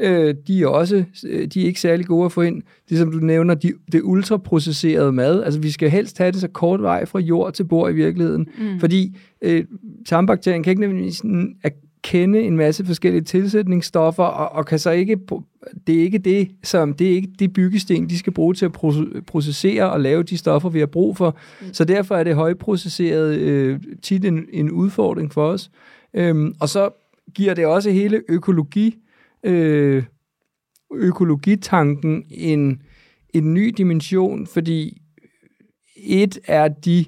[0.00, 2.62] Øh, de er også øh, de er ikke særlig gode at få ind.
[2.88, 5.42] Det som du nævner, de, det ultraprocesserede mad.
[5.42, 8.48] Altså vi skal helst have det så kort vej fra jord til bord i virkeligheden.
[8.58, 8.80] Mm.
[8.80, 9.64] Fordi øh,
[10.06, 11.22] tarmbakterien kan ikke nødvendigvis
[12.02, 15.16] kende en masse forskellige tilsætningsstoffer, og, og kan så ikke,
[15.86, 18.72] det er ikke det, som, det er ikke det byggesten, de skal bruge til at
[19.26, 21.36] processere og lave de stoffer, vi har brug for.
[21.60, 21.66] Mm.
[21.72, 25.70] Så derfor er det højprocesseret øh, tit en, en udfordring for os.
[26.14, 26.88] Øhm, og så
[27.34, 28.96] giver det også hele økologi,
[29.42, 30.04] øh,
[30.94, 32.82] økologitanken en,
[33.34, 35.02] en ny dimension, fordi
[35.96, 37.04] et er de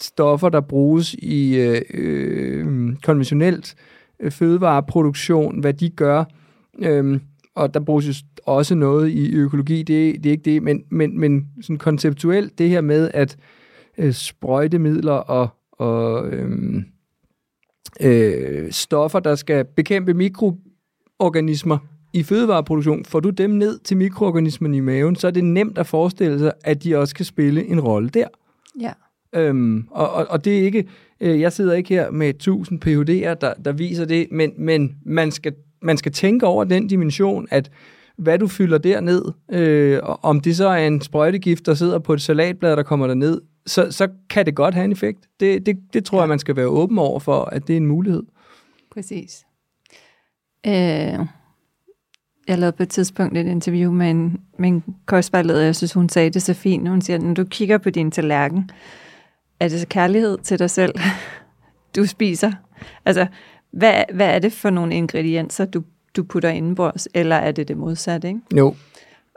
[0.00, 3.74] stoffer, der bruges i øh, øh, konventionelt
[4.20, 6.24] øh, fødevareproduktion, hvad de gør.
[6.78, 7.20] Øh,
[7.54, 8.14] og der bruges jo
[8.46, 12.68] også noget i økologi, det, det er ikke det, men, men, men sådan konceptuelt det
[12.68, 13.36] her med, at
[13.98, 16.82] øh, sprøjtemidler og, og øh,
[18.00, 20.14] øh, stoffer, der skal bekæmpe
[21.20, 21.78] mikroorganismer
[22.12, 25.86] i fødevareproduktion, får du dem ned til mikroorganismerne i maven, så er det nemt at
[25.86, 28.26] forestille sig, at de også kan spille en rolle der.
[28.80, 28.92] Ja.
[29.34, 30.84] Øhm, og, og, og det er ikke,
[31.20, 35.30] øh, jeg sidder ikke her med 1000 PhD'er, der, der viser det, men, men man,
[35.30, 37.70] skal, man skal tænke over den dimension, at
[38.18, 42.22] hvad du fylder derned, øh, om det så er en sprøjtegift, der sidder på et
[42.22, 45.28] salatblad, der kommer der ned, så, så kan det godt have en effekt.
[45.40, 46.22] Det, det, det tror ja.
[46.22, 48.22] jeg, man skal være åben over for, at det er en mulighed.
[48.92, 49.44] Præcis.
[50.66, 51.26] Øh,
[52.48, 56.08] jeg lavede på et tidspunkt et interview med en, med en kostvejleder, jeg synes, hun
[56.08, 56.88] sagde det så fint.
[56.88, 58.70] Hun siger, når du kigger på din tallerken,
[59.60, 60.94] er det så kærlighed til dig selv,
[61.96, 62.52] du spiser?
[63.04, 63.26] Altså,
[63.70, 65.82] hvad, hvad er det for nogle ingredienser, du,
[66.16, 68.40] du putter indenbords, eller er det det modsatte, ikke?
[68.56, 68.74] Jo.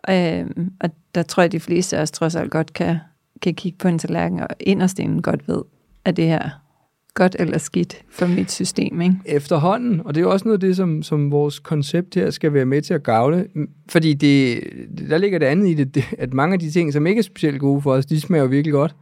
[0.09, 2.97] Øhm, og der tror jeg, de fleste af os trods alt godt kan,
[3.41, 5.61] kan kigge på en tallerken, og inderst inden godt ved,
[6.05, 6.49] at det her
[7.18, 9.15] godt eller skidt for mit system, ikke?
[9.26, 12.53] Efterhånden, og det er jo også noget af det, som, som vores koncept her skal
[12.53, 13.47] være med til at gavle,
[13.89, 14.63] fordi det,
[15.09, 17.24] der ligger det andet i det, det, at mange af de ting, som ikke er
[17.24, 18.95] specielt gode for os, de smager jo virkelig godt,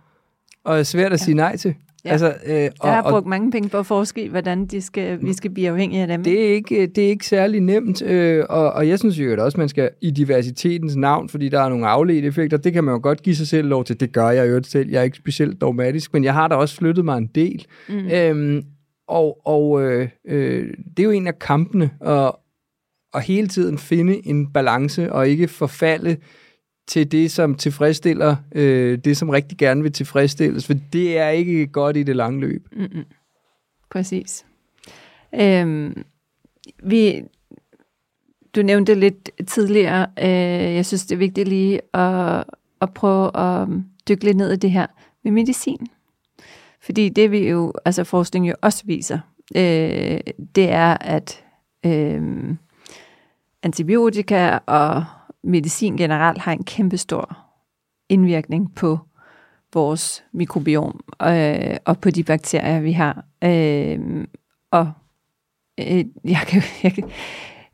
[0.63, 1.26] og er svært at ja.
[1.26, 1.76] sige nej til.
[2.05, 2.11] Ja.
[2.11, 5.21] Altså, øh, og, jeg har brugt og, mange penge på at forske hvordan de skal,
[5.21, 6.23] vi skal blive afhængige af dem.
[6.23, 9.39] Det er ikke, det er ikke særlig nemt, øh, og, og jeg synes jo at
[9.39, 12.93] også, man skal i diversitetens navn, fordi der er nogle afledte effekter, det kan man
[12.93, 13.99] jo godt give sig selv lov til.
[13.99, 14.89] Det gør jeg jo selv.
[14.89, 17.65] Jeg er ikke specielt dogmatisk, men jeg har da også flyttet mig en del.
[17.89, 18.07] Mm.
[18.11, 18.63] Øhm,
[19.07, 22.39] og og øh, øh, det er jo en af kampene, og,
[23.13, 26.17] og hele tiden finde en balance, og ikke forfalde
[26.88, 31.67] til det, som tilfredsstiller øh, det, som rigtig gerne vil tilfredsstilles, for det er ikke
[31.67, 32.67] godt i det lange løb.
[32.71, 33.05] Mm-mm.
[33.89, 34.45] Præcis.
[35.36, 36.03] Øhm,
[36.83, 37.21] vi,
[38.55, 42.43] du nævnte lidt tidligere, øh, jeg synes, det er vigtigt lige at,
[42.81, 43.67] at prøve at
[44.09, 44.88] dykke lidt ned i det her
[45.23, 45.88] med medicin.
[46.81, 49.19] Fordi det vi jo, altså forskning jo også viser,
[49.55, 50.19] øh,
[50.55, 51.43] det er, at
[51.86, 52.55] øh,
[53.63, 55.05] antibiotika og
[55.45, 57.37] medicin generelt har en kæmpe stor
[58.09, 58.99] indvirkning på
[59.73, 63.25] vores mikrobiom øh, og på de bakterier, vi har.
[63.43, 64.27] Øh,
[64.71, 64.91] og
[65.79, 67.09] øh, jeg kan, jeg kan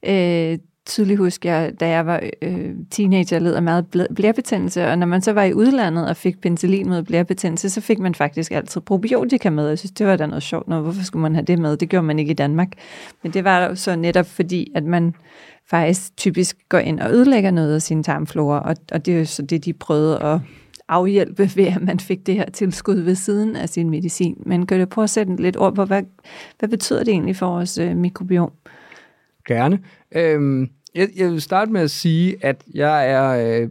[0.03, 5.07] øh, tydeligt huske, jeg, da jeg var øh, teenager, led af meget blærebetændelse, og når
[5.07, 8.81] man så var i udlandet og fik penicillin mod blærebetændelse, så fik man faktisk altid
[8.81, 9.67] probiotika med.
[9.67, 10.83] Jeg synes, det var da noget sjovt noget.
[10.83, 11.77] Hvorfor skulle man have det med?
[11.77, 12.71] Det gjorde man ikke i Danmark.
[13.23, 15.15] Men det var jo så netop fordi, at man
[15.71, 19.25] faktisk typisk går ind og ødelægger noget af sin tarmflora, og, og det er jo
[19.25, 20.39] så det, de prøvede at
[20.87, 24.43] afhjælpe ved, at man fik det her tilskud ved siden af sin medicin.
[24.45, 26.03] Men kan du prøve at sætte lidt ord på, hvad,
[26.59, 28.51] hvad betyder det egentlig for vores øh, mikrobiom?
[29.47, 29.79] Gerne.
[30.11, 33.69] Øhm, jeg, jeg vil starte med at sige, at jeg er øh,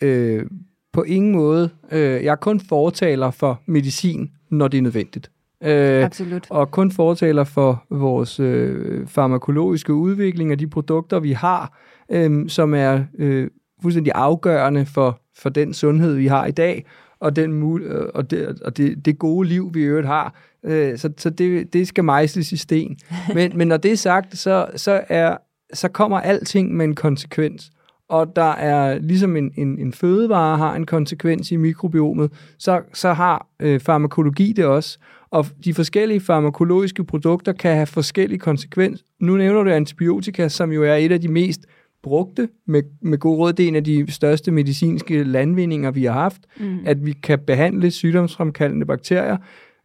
[0.00, 0.46] øh,
[0.92, 5.30] på ingen måde, øh, jeg er kun fortaler for medicin, når det er nødvendigt.
[5.64, 6.46] Øh, Absolut.
[6.50, 11.78] Og kun fortaler for vores øh, farmakologiske udvikling af de produkter, vi har,
[12.10, 13.50] øh, som er øh,
[13.82, 16.86] fuldstændig afgørende for, for den sundhed, vi har i dag,
[17.20, 20.34] og, den mul- øh, og, det, og det, det gode liv, vi i øvrigt har.
[20.64, 22.96] Øh, så så det, det skal mejsles i sten.
[23.34, 25.36] Men, men når det er sagt, så, så, er,
[25.74, 27.70] så kommer alting med en konsekvens
[28.08, 33.12] og der er ligesom en, en, en fødevare har en konsekvens i mikrobiomet, så, så
[33.12, 34.98] har øh, farmakologi det også.
[35.30, 39.04] Og de forskellige farmakologiske produkter kan have forskellige konsekvens.
[39.20, 41.60] Nu nævner du antibiotika, som jo er et af de mest
[42.02, 46.12] brugte, med, med god råd, det er en af de største medicinske landvindinger, vi har
[46.12, 46.78] haft, mm.
[46.84, 49.36] at vi kan behandle sygdomsfremkaldende bakterier,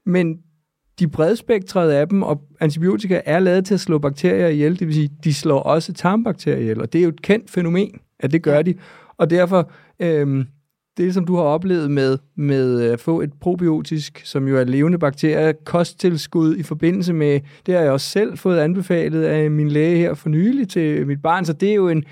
[0.05, 0.37] men
[0.99, 4.95] de bredspektrede af dem, og antibiotika er lavet til at slå bakterier ihjel, det vil
[4.95, 8.43] sige, de slår også tarmbakterier ihjel, og det er jo et kendt fænomen, at det
[8.43, 8.73] gør de.
[9.17, 10.45] Og derfor, øhm,
[10.97, 14.97] det som du har oplevet med, med at få et probiotisk, som jo er levende
[14.97, 19.97] bakterier, kosttilskud i forbindelse med, det har jeg også selv fået anbefalet af min læge
[19.97, 22.03] her for nylig til mit barn, så det er jo en,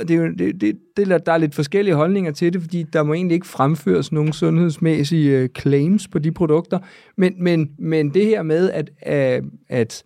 [0.00, 3.02] det er jo, det, det, det, der er lidt forskellige holdninger til det, fordi der
[3.02, 6.78] må egentlig ikke fremføres nogen sundhedsmæssige øh, claims på de produkter,
[7.16, 10.04] men, men, men det her med, at, at, at,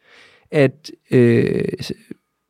[0.51, 1.65] at øh,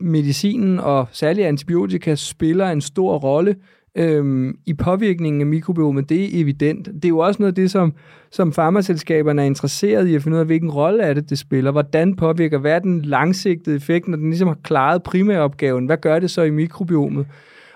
[0.02, 3.56] medicinen og særligt antibiotika spiller en stor rolle
[3.96, 6.86] øhm, i påvirkningen af mikrobiomet, det er evident.
[6.86, 7.92] Det er jo også noget af det, som,
[8.30, 11.70] som farmaselskaberne er interesseret i at finde ud af, hvilken rolle er det, det spiller.
[11.70, 15.86] Hvordan påvirker, hvad er den langsigtede effekt, når den ligesom har klaret primæropgaven?
[15.86, 17.26] Hvad gør det så i mikrobiomet?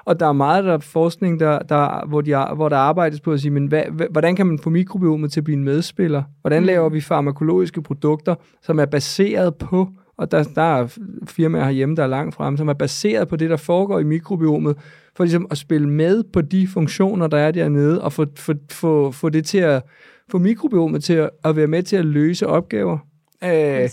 [0.05, 3.33] Og der er meget der er forskning, der, der, hvor, de, hvor der arbejdes på
[3.33, 6.23] at sige, men hvad, hvordan kan man få mikrobiomet til at blive en medspiller?
[6.41, 6.67] Hvordan mm.
[6.67, 9.89] laver vi farmakologiske produkter, som er baseret på
[10.19, 13.51] og der, der er firmaer herhjemme, der er langt frem, som er baseret på det,
[13.51, 14.77] der foregår i mikrobiomet,
[15.17, 19.11] for ligesom at spille med på de funktioner, der er dernede, og få, få, få,
[19.11, 19.83] få det til at
[20.31, 22.99] få mikrobiomet til at, at være med til at løse opgaver.
[23.45, 23.89] Øh,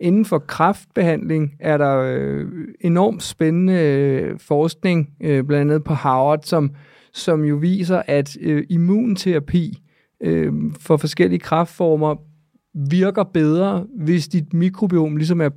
[0.00, 2.48] inden for kraftbehandling er der øh,
[2.80, 6.70] enormt spændende øh, forskning, øh, blandt andet på Harvard, som,
[7.12, 9.82] som jo viser, at øh, immunterapi
[10.22, 12.16] øh, for forskellige kraftformer
[12.90, 15.50] virker bedre, hvis dit mikrobiom ligesom er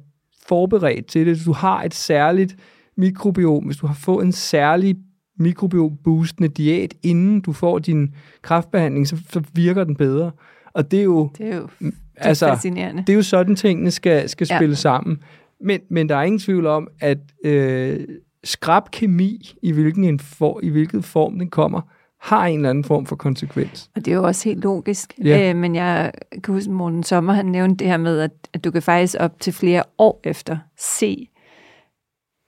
[0.49, 1.45] forberedt til det.
[1.45, 2.55] Du har et særligt
[2.97, 4.95] mikrobiom, hvis du har fået en særlig
[5.39, 10.31] mikrobiom-boostende diæt, inden du får din kraftbehandling, så, så virker den bedre.
[10.73, 13.03] Og det er jo, det er jo det altså, fascinerende.
[13.07, 14.75] Det er jo sådan, tingene skal, skal spille ja.
[14.75, 15.19] sammen.
[15.61, 17.99] Men, men der er ingen tvivl om, at øh,
[18.43, 21.81] skrab kemi, i hvilken, en for, i hvilket form den kommer,
[22.21, 23.89] har en eller anden form for konsekvens.
[23.95, 25.13] Og det er jo også helt logisk.
[25.23, 25.49] Ja.
[25.49, 26.11] Øh, men jeg
[26.43, 29.39] kan huske, Morten Sommer han nævnte det her med, at, at du kan faktisk op
[29.39, 31.27] til flere år efter se,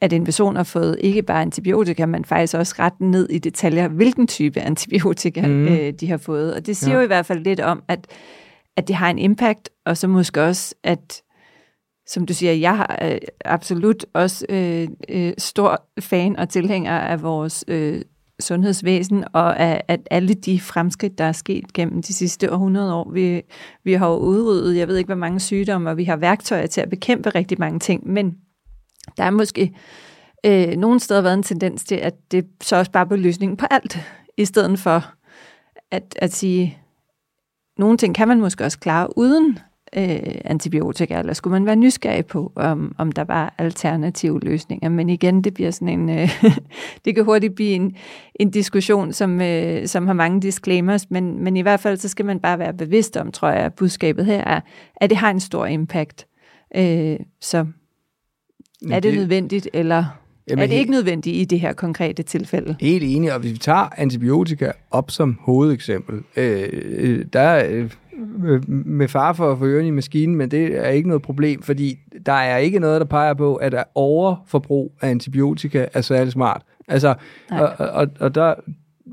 [0.01, 3.87] at en person har fået ikke bare antibiotika, men faktisk også ret ned i detaljer,
[3.87, 5.67] hvilken type antibiotika mm.
[5.67, 6.55] øh, de har fået.
[6.55, 6.97] Og det siger ja.
[6.97, 8.07] jo i hvert fald lidt om, at,
[8.77, 11.21] at det har en impact, og så måske også, at
[12.07, 17.23] som du siger, jeg har øh, absolut også øh, øh, stor fan og tilhænger af
[17.23, 18.01] vores øh,
[18.41, 23.11] sundhedsvæsen, og af, at alle de fremskridt, der er sket gennem de sidste århundrede år.
[23.11, 23.41] Vi,
[23.83, 26.81] vi har jo udryddet, jeg ved ikke, hvor mange sygdomme, og vi har værktøjer til
[26.81, 28.37] at bekæmpe rigtig mange ting, men
[29.17, 29.75] der er måske
[30.45, 33.65] øh, nogle steder været en tendens til, at det så også bare på løsningen på
[33.71, 33.99] alt,
[34.37, 35.05] i stedet for
[35.91, 36.77] at, at sige,
[37.77, 39.59] nogle ting kan man måske også klare uden
[39.97, 44.89] øh, antibiotika, eller skulle man være nysgerrig på, om, om der var alternative løsninger.
[44.89, 46.43] Men igen, det bliver sådan en, øh,
[47.05, 47.95] det kan hurtigt blive en,
[48.35, 52.25] en diskussion, som, øh, som har mange disclaimers, men, men i hvert fald så skal
[52.25, 54.61] man bare være bevidst om, tror jeg, at budskabet her er,
[54.95, 56.27] at det har en stor impact.
[56.75, 57.57] Øh, så
[58.91, 60.05] er det, det nødvendigt, eller
[60.49, 62.75] Jamen, er det ikke nødvendigt i det her konkrete tilfælde?
[62.79, 67.91] Helt enig, og hvis vi tager antibiotika op som hovedeksempel, øh, øh der øh,
[68.67, 71.99] med far for at få ørerne i maskinen, men det er ikke noget problem, fordi
[72.25, 76.61] der er ikke noget, der peger på, at der overforbrug af antibiotika er særlig smart.
[76.87, 77.15] Altså,
[77.51, 78.53] og, og, og der,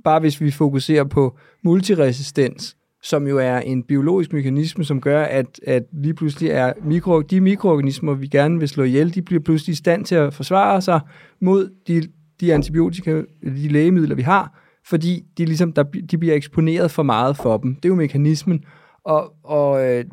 [0.05, 5.61] bare hvis vi fokuserer på multiresistens, som jo er en biologisk mekanisme, som gør, at,
[5.66, 9.72] at lige pludselig er mikro, de mikroorganismer, vi gerne vil slå ihjel, de bliver pludselig
[9.72, 11.01] i stand til at forsvare sig
[11.40, 12.03] mod de,
[12.40, 17.36] de antibiotika, de lægemidler, vi har, fordi de, ligesom, der, de bliver eksponeret for meget
[17.36, 17.74] for dem.
[17.74, 18.64] Det er jo mekanismen.
[19.09, 20.04] Og, og øh,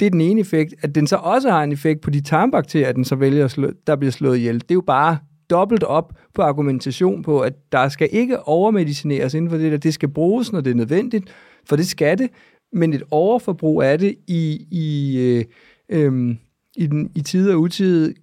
[0.00, 0.74] det er den ene effekt.
[0.82, 3.70] At den så også har en effekt på de tarmbakterier, den så vælger at slå,
[3.86, 4.60] der bliver slået ihjel.
[4.60, 5.18] Det er jo bare
[5.50, 9.78] dobbelt op på argumentation på, at der skal ikke overmedicineres inden for det der.
[9.78, 11.34] Det skal bruges, når det er nødvendigt,
[11.68, 12.30] for det skal det.
[12.72, 15.44] Men et overforbrug af det i, i, øh,
[15.88, 16.36] øh,
[16.76, 18.14] i, den, i tid og utid,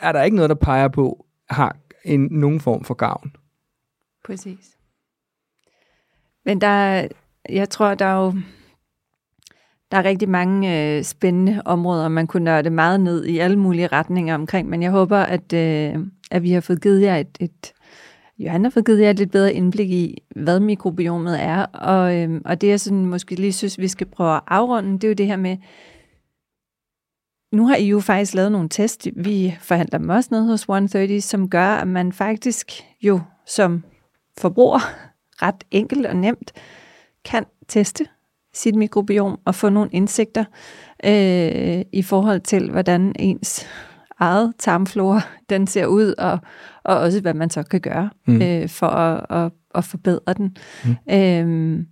[0.00, 3.36] er der ikke noget, der peger på, har en, nogen form for gavn.
[4.24, 4.76] Præcis.
[6.44, 7.08] Men der,
[7.48, 8.34] jeg tror, der er jo
[9.90, 13.86] der er rigtig mange øh, spændende områder, man kunne nørde meget ned i alle mulige
[13.86, 15.94] retninger omkring, men jeg håber, at, øh,
[16.30, 17.72] at vi har fået givet jer et, et
[18.38, 22.40] Johan har fået givet jer et lidt bedre indblik i, hvad mikrobiomet er, og, øh,
[22.44, 25.14] og det jeg sådan måske lige synes, vi skal prøve at afrunde, det er jo
[25.14, 25.56] det her med,
[27.52, 31.20] nu har I jo faktisk lavet nogle test, vi forhandler dem også ned hos 130,
[31.20, 32.72] som gør, at man faktisk
[33.02, 33.84] jo som
[34.38, 34.78] forbruger
[35.42, 36.52] ret enkelt og nemt
[37.24, 38.06] kan teste
[38.54, 40.44] sit mikrobiom og få nogle indsigter
[41.04, 43.66] øh, i forhold til, hvordan ens
[44.18, 45.20] eget tarmflora
[45.50, 46.38] den ser ud, og,
[46.84, 48.42] og også hvad man så kan gøre mm.
[48.42, 50.56] øh, for at, at, at forbedre den.
[50.84, 51.14] Mm.
[51.14, 51.84] Øh,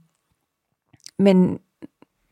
[1.19, 1.59] men,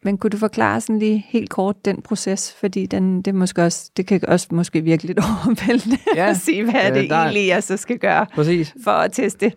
[0.02, 3.90] men kunne du forklare sådan lige helt kort den proces, fordi den, det, måske også,
[3.96, 7.48] det kan også måske virke lidt overvældende ja, at sige, hvad er det øh, egentlig,
[7.48, 8.74] jeg så skal gøre præcis.
[8.84, 9.52] for at teste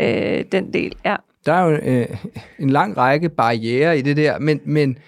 [0.00, 0.94] øh, den del.
[1.04, 1.16] Ja
[1.48, 2.16] der er jo øh,
[2.58, 4.98] en lang række barriere i det der, men, men,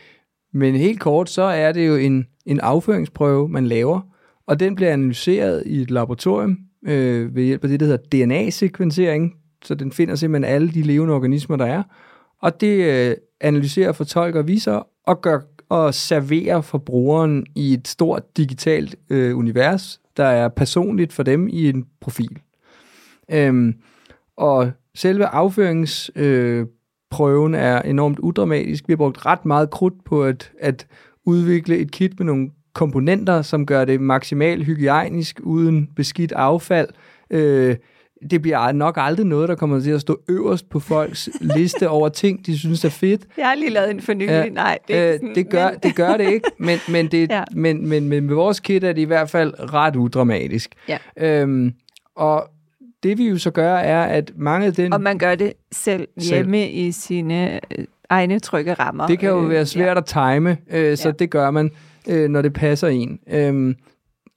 [0.52, 4.00] men helt kort, så er det jo en, en afføringsprøve, man laver,
[4.46, 9.34] og den bliver analyseret i et laboratorium øh, ved hjælp af det, der hedder DNA-sekvensering,
[9.64, 11.82] så den finder simpelthen alle de levende organismer, der er,
[12.42, 18.36] og det øh, analyserer, fortolker, viser og gør og serverer for brugeren i et stort
[18.36, 22.38] digitalt øh, univers, der er personligt for dem i en profil.
[23.30, 23.74] Øhm,
[24.36, 28.88] og Selve afføringsprøven øh, er enormt udramatisk.
[28.88, 30.86] Vi har brugt ret meget krudt på at, at
[31.26, 36.88] udvikle et kit med nogle komponenter, som gør det maksimalt hygiejnisk, uden beskidt affald.
[37.30, 37.76] Øh,
[38.30, 42.08] det bliver nok aldrig noget, der kommer til at stå øverst på folks liste over
[42.08, 43.22] ting, de synes er fedt.
[43.36, 44.28] Jeg har lige lavet en for nylig.
[44.28, 45.78] Ja, Nej, det, er øh, sådan, det, gør, men...
[45.82, 47.44] det gør det ikke, men, men, det, ja.
[47.52, 50.74] men, men, men med vores kit er det i hvert fald ret udramatisk.
[50.88, 50.98] Ja.
[51.16, 51.72] Øhm,
[52.16, 52.48] og
[53.02, 54.92] det vi jo så gør, er, at mange af den...
[54.92, 56.74] Og man gør det selv hjemme selv.
[56.74, 59.06] i sine øh, egne trygge rammer.
[59.06, 60.22] Det kan jo være svært ja.
[60.22, 61.12] at time, øh, så ja.
[61.12, 61.70] det gør man,
[62.08, 63.20] øh, når det passer en.
[63.30, 63.74] Øhm,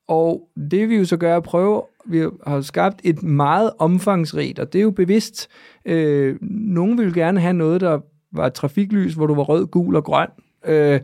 [0.07, 0.41] og
[0.71, 4.73] det vi jo så gør, er at prøve, vi har skabt et meget omfangsrigt, og
[4.73, 5.47] det er jo bevidst.
[5.85, 7.99] Øh, nogen vil gerne have noget, der
[8.31, 10.27] var trafiklys, hvor du var rød, gul og grøn.
[10.65, 10.99] Øh,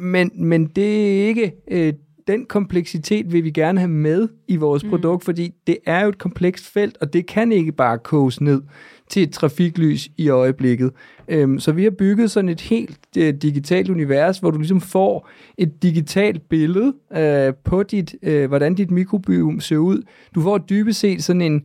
[0.00, 1.52] men, men det er ikke...
[1.70, 1.92] Øh,
[2.30, 4.90] den kompleksitet vil vi gerne have med i vores mm.
[4.90, 8.62] produkt, fordi det er jo et komplekst felt, og det kan ikke bare koges ned
[9.08, 10.90] til et trafiklys i øjeblikket.
[11.28, 15.28] Øhm, så vi har bygget sådan et helt øh, digitalt univers, hvor du ligesom får
[15.58, 20.02] et digitalt billede øh, på dit, øh, hvordan dit mikrobiom ser ud.
[20.34, 21.62] Du får dybest set sådan en,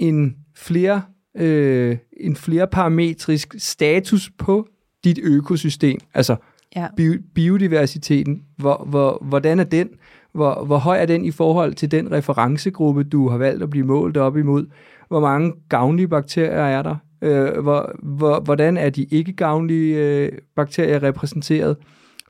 [0.00, 1.02] en flere
[1.36, 4.68] øh, en flerparametrisk status på
[5.04, 5.98] dit økosystem.
[6.14, 6.36] Altså
[6.76, 6.86] ja.
[6.96, 8.42] Bio, biodiversiteten.
[8.56, 9.88] Hvor, hvor, hvordan er den?
[10.32, 13.86] Hvor, hvor høj er den i forhold til den referencegruppe, du har valgt at blive
[13.86, 14.66] målt op imod?
[15.08, 16.96] Hvor mange gavnlige bakterier er der?
[17.22, 21.76] Øh, hvor, hvor, hvordan er de ikke gavnlige øh, bakterier repræsenteret?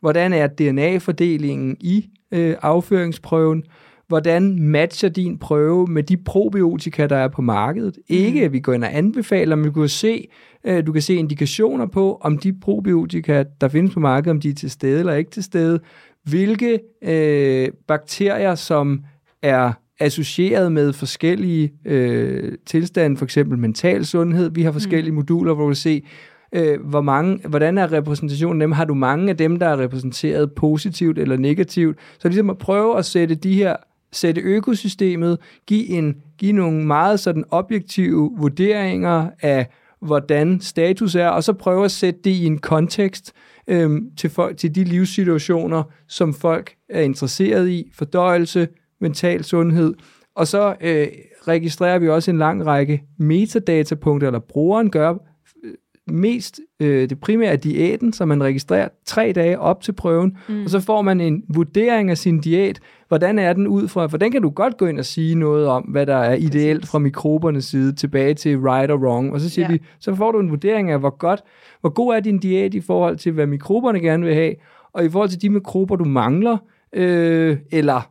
[0.00, 3.64] Hvordan er DNA-fordelingen i øh, afføringsprøven?
[4.08, 7.96] Hvordan matcher din prøve med de probiotika, der er på markedet?
[7.96, 8.16] Mm.
[8.16, 10.28] Ikke, at vi går ind og anbefaler, men du kan se,
[10.64, 14.48] øh, du kan se indikationer på, om de probiotika, der findes på markedet, om de
[14.48, 15.80] er til stede eller ikke til stede.
[16.24, 19.04] Hvilke øh, bakterier, som
[19.42, 24.50] er associeret med forskellige øh, tilstande, for eksempel mental sundhed.
[24.50, 25.16] Vi har forskellige mm.
[25.16, 26.02] moduler, hvor du kan se,
[26.54, 28.72] øh, hvor mange, hvordan er repræsentationen dem?
[28.72, 31.98] Har du mange af dem, der er repræsenteret positivt eller negativt?
[32.18, 33.76] Så ligesom at prøve at sætte de her
[34.12, 39.66] sætte økosystemet, give, en, give nogle meget sådan objektive vurderinger af,
[40.00, 43.32] hvordan status er, og så prøve at sætte det i en kontekst
[43.68, 48.68] øh, til, folk, til de livssituationer, som folk er interesseret i, fordøjelse,
[49.00, 49.94] mental sundhed.
[50.36, 51.06] Og så øh,
[51.48, 55.10] registrerer vi også en lang række metadatapunkter, eller brugeren gør
[55.64, 55.72] øh,
[56.14, 60.64] mest øh, det primære af diæten, som man registrerer tre dage op til prøven, mm.
[60.64, 62.80] og så får man en vurdering af sin diæt.
[63.08, 64.06] Hvordan er den ud fra?
[64.06, 66.86] For den kan du godt gå ind og sige noget om, hvad der er ideelt
[66.86, 69.32] fra mikrobernes side, tilbage til right og wrong.
[69.32, 69.72] Og så siger ja.
[69.72, 71.42] vi, så får du en vurdering af, hvor godt,
[71.80, 74.54] hvor god er din diæt i forhold til, hvad mikroberne gerne vil have,
[74.92, 76.58] og i forhold til de mikrober, du mangler,
[76.92, 78.10] øh, eller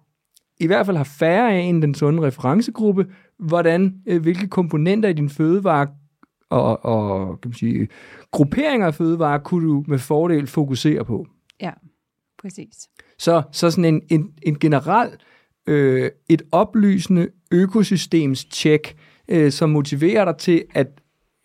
[0.60, 3.06] i hvert fald har færre af end den sunde referencegruppe,
[3.40, 5.88] hvordan, øh, hvilke komponenter i din fødevare
[6.50, 7.88] og, og kan man sige,
[8.32, 11.26] grupperinger af fødevarer kunne du med fordel fokusere på.
[11.62, 11.72] Ja,
[12.38, 12.90] præcis.
[13.20, 15.10] Så, så sådan en, en, en generel,
[15.68, 18.96] øh, et oplysende økosystems tjek,
[19.28, 20.88] øh, som motiverer dig til at,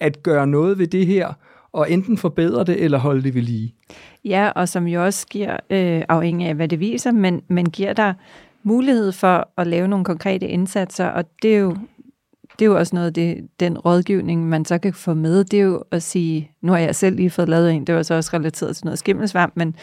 [0.01, 1.33] at gøre noget ved det her,
[1.73, 3.75] og enten forbedre det eller holde det ved lige.
[4.25, 7.93] Ja, og som jo også giver, øh, afhængig af hvad det viser, men, men giver
[7.93, 8.15] dig
[8.63, 11.77] mulighed for at lave nogle konkrete indsatser, og det er jo,
[12.59, 15.59] det er jo også noget af det, den rådgivning, man så kan få med, det
[15.59, 18.15] er jo at sige, nu har jeg selv lige fået lavet en, det var så
[18.15, 19.77] også relateret til noget skimmelsvamp, men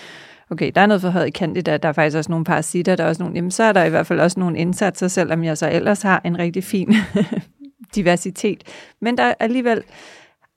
[0.50, 3.08] okay, der er noget forhøjet i candida, der er faktisk også nogle parasitter, der er
[3.08, 5.70] også nogle, jamen så er der i hvert fald også nogle indsatser, selvom jeg så
[5.72, 6.94] ellers har en rigtig fin
[7.96, 8.64] diversitet.
[9.02, 9.78] Men der alligevel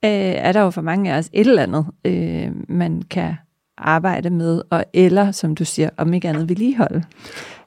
[0.04, 3.34] øh, er der jo for mange af os et eller andet, øh, man kan
[3.78, 7.04] arbejde med, og eller, som du siger, om ikke andet vedligeholde.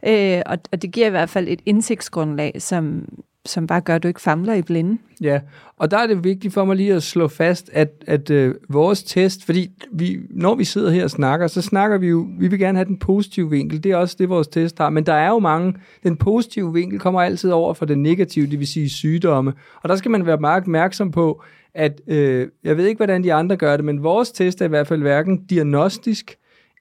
[0.08, 3.08] Øh, og, og det giver i hvert fald et indsigtsgrundlag, som,
[3.46, 4.98] som bare gør, at du ikke famler i blinde.
[5.22, 5.40] Ja,
[5.78, 9.04] og der er det vigtigt for mig lige at slå fast, at, at øh, vores
[9.04, 12.60] test, fordi vi, når vi sidder her og snakker, så snakker vi jo, vi vil
[12.60, 15.30] gerne have den positive vinkel, det er også det, vores test har, men der er
[15.30, 15.74] jo mange,
[16.04, 19.96] den positive vinkel kommer altid over for den negative, det vil sige sygdomme, og der
[19.96, 21.44] skal man være meget opmærksom på,
[21.74, 24.70] at øh, jeg ved ikke, hvordan de andre gør det, men vores test er i
[24.70, 26.38] hvert fald hverken diagnostisk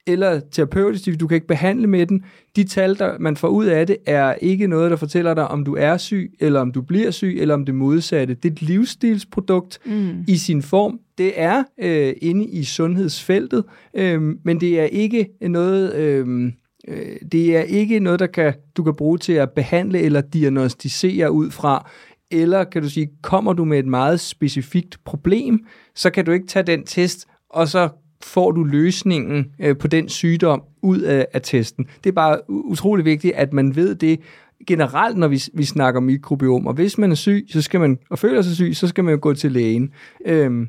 [0.07, 2.25] eller terapeutisk, du kan ikke behandle med den.
[2.57, 5.65] De tal, der man får ud af det, er ikke noget, der fortæller dig, om
[5.65, 8.35] du er syg, eller om du bliver syg, eller om det modsatte.
[8.35, 10.25] Det er et livsstilsprodukt mm.
[10.29, 11.01] i sin form.
[11.19, 15.95] Det er øh, inde i sundhedsfeltet, øh, men det er ikke noget...
[15.95, 16.53] Øh,
[16.89, 21.33] øh, det er ikke noget, der kan, du kan bruge til at behandle eller diagnostisere
[21.33, 21.91] ud fra,
[22.31, 26.47] eller kan du sige, kommer du med et meget specifikt problem, så kan du ikke
[26.47, 27.89] tage den test, og så
[28.25, 31.87] får du løsningen øh, på den sygdom ud af, af testen.
[32.05, 34.21] Det er bare utrolig vigtigt, at man ved det
[34.67, 36.67] generelt, når vi, vi snakker mikrobiom.
[36.67, 39.15] Og hvis man er syg, så skal man, og føler sig syg, så skal man
[39.15, 39.91] jo gå til lægen.
[40.27, 40.69] Øhm,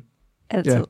[0.50, 0.72] Altid.
[0.72, 0.80] Ja.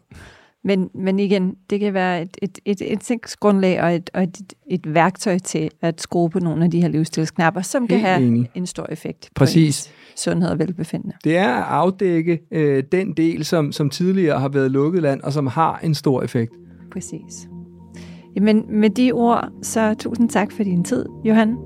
[0.67, 4.95] Men, men igen, det kan være et, et, et indsigtsgrundlag og, et, og et, et
[4.95, 8.51] værktøj til at skrue på nogle af de her livsstilsknapper, som Helt kan have enig.
[8.55, 9.87] en stor effekt Præcis.
[9.87, 11.15] på sundhed og velbefindende.
[11.25, 15.33] Det er at afdække øh, den del, som, som tidligere har været lukket land, og
[15.33, 16.53] som har en stor effekt.
[16.93, 17.49] Præcis.
[18.37, 21.57] Jamen, med de ord, så tusind tak for din tid, Johan.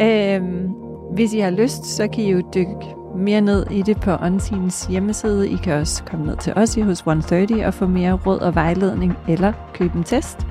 [0.00, 0.68] Øhm,
[1.14, 4.90] hvis I har lyst, så kan I jo dykke mere ned i det på Unseen's
[4.90, 5.50] hjemmeside.
[5.50, 8.54] I kan også komme ned til os i hos 130 og få mere råd og
[8.54, 10.46] vejledning, eller købe en test.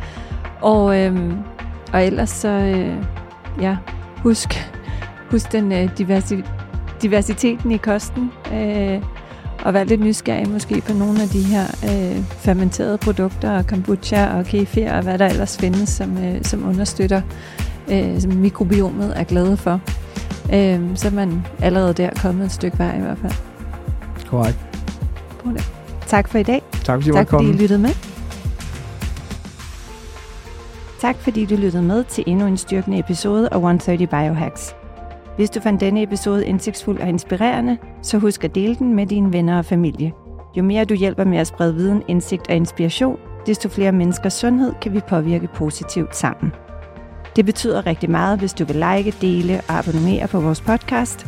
[0.61, 1.37] Og, øhm,
[1.93, 2.95] og ellers så, øh,
[3.61, 3.77] ja,
[4.17, 4.73] husk,
[5.31, 6.35] husk den øh, diversi,
[7.01, 8.31] diversiteten i kosten.
[8.53, 9.01] Øh,
[9.63, 14.37] og være lidt nysgerrig måske på nogle af de her øh, fermenterede produkter, og kombucha
[14.37, 17.21] og kefir og hvad der ellers findes, som, øh, som understøtter,
[17.91, 19.81] øh, som mikrobiomet er glade for.
[20.45, 23.33] Øh, så er man allerede der kommet et stykke vej i hvert fald.
[24.29, 24.73] Korrekt.
[26.07, 26.61] Tak for i dag.
[26.83, 27.89] Tak fordi du Tak fordi I lyttede med.
[30.99, 34.75] Tak fordi du lyttede med til endnu en styrkende episode af 130 Biohacks.
[35.35, 39.33] Hvis du fandt denne episode indsigtsfuld og inspirerende, så husk at dele den med dine
[39.33, 40.13] venner og familie.
[40.57, 44.73] Jo mere du hjælper med at sprede viden, indsigt og inspiration, desto flere menneskers sundhed
[44.81, 46.51] kan vi påvirke positivt sammen.
[47.35, 51.25] Det betyder rigtig meget, hvis du vil like, dele og abonnere på vores podcast.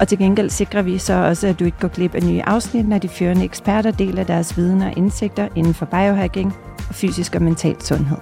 [0.00, 2.88] Og til gengæld sikrer vi så også, at du ikke går glip af nye afsnit,
[2.88, 6.54] når de førende eksperter deler deres viden og indsigter inden for biohacking
[6.88, 8.18] og fysisk og mental sundhed.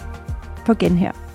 [0.66, 1.31] På genhør.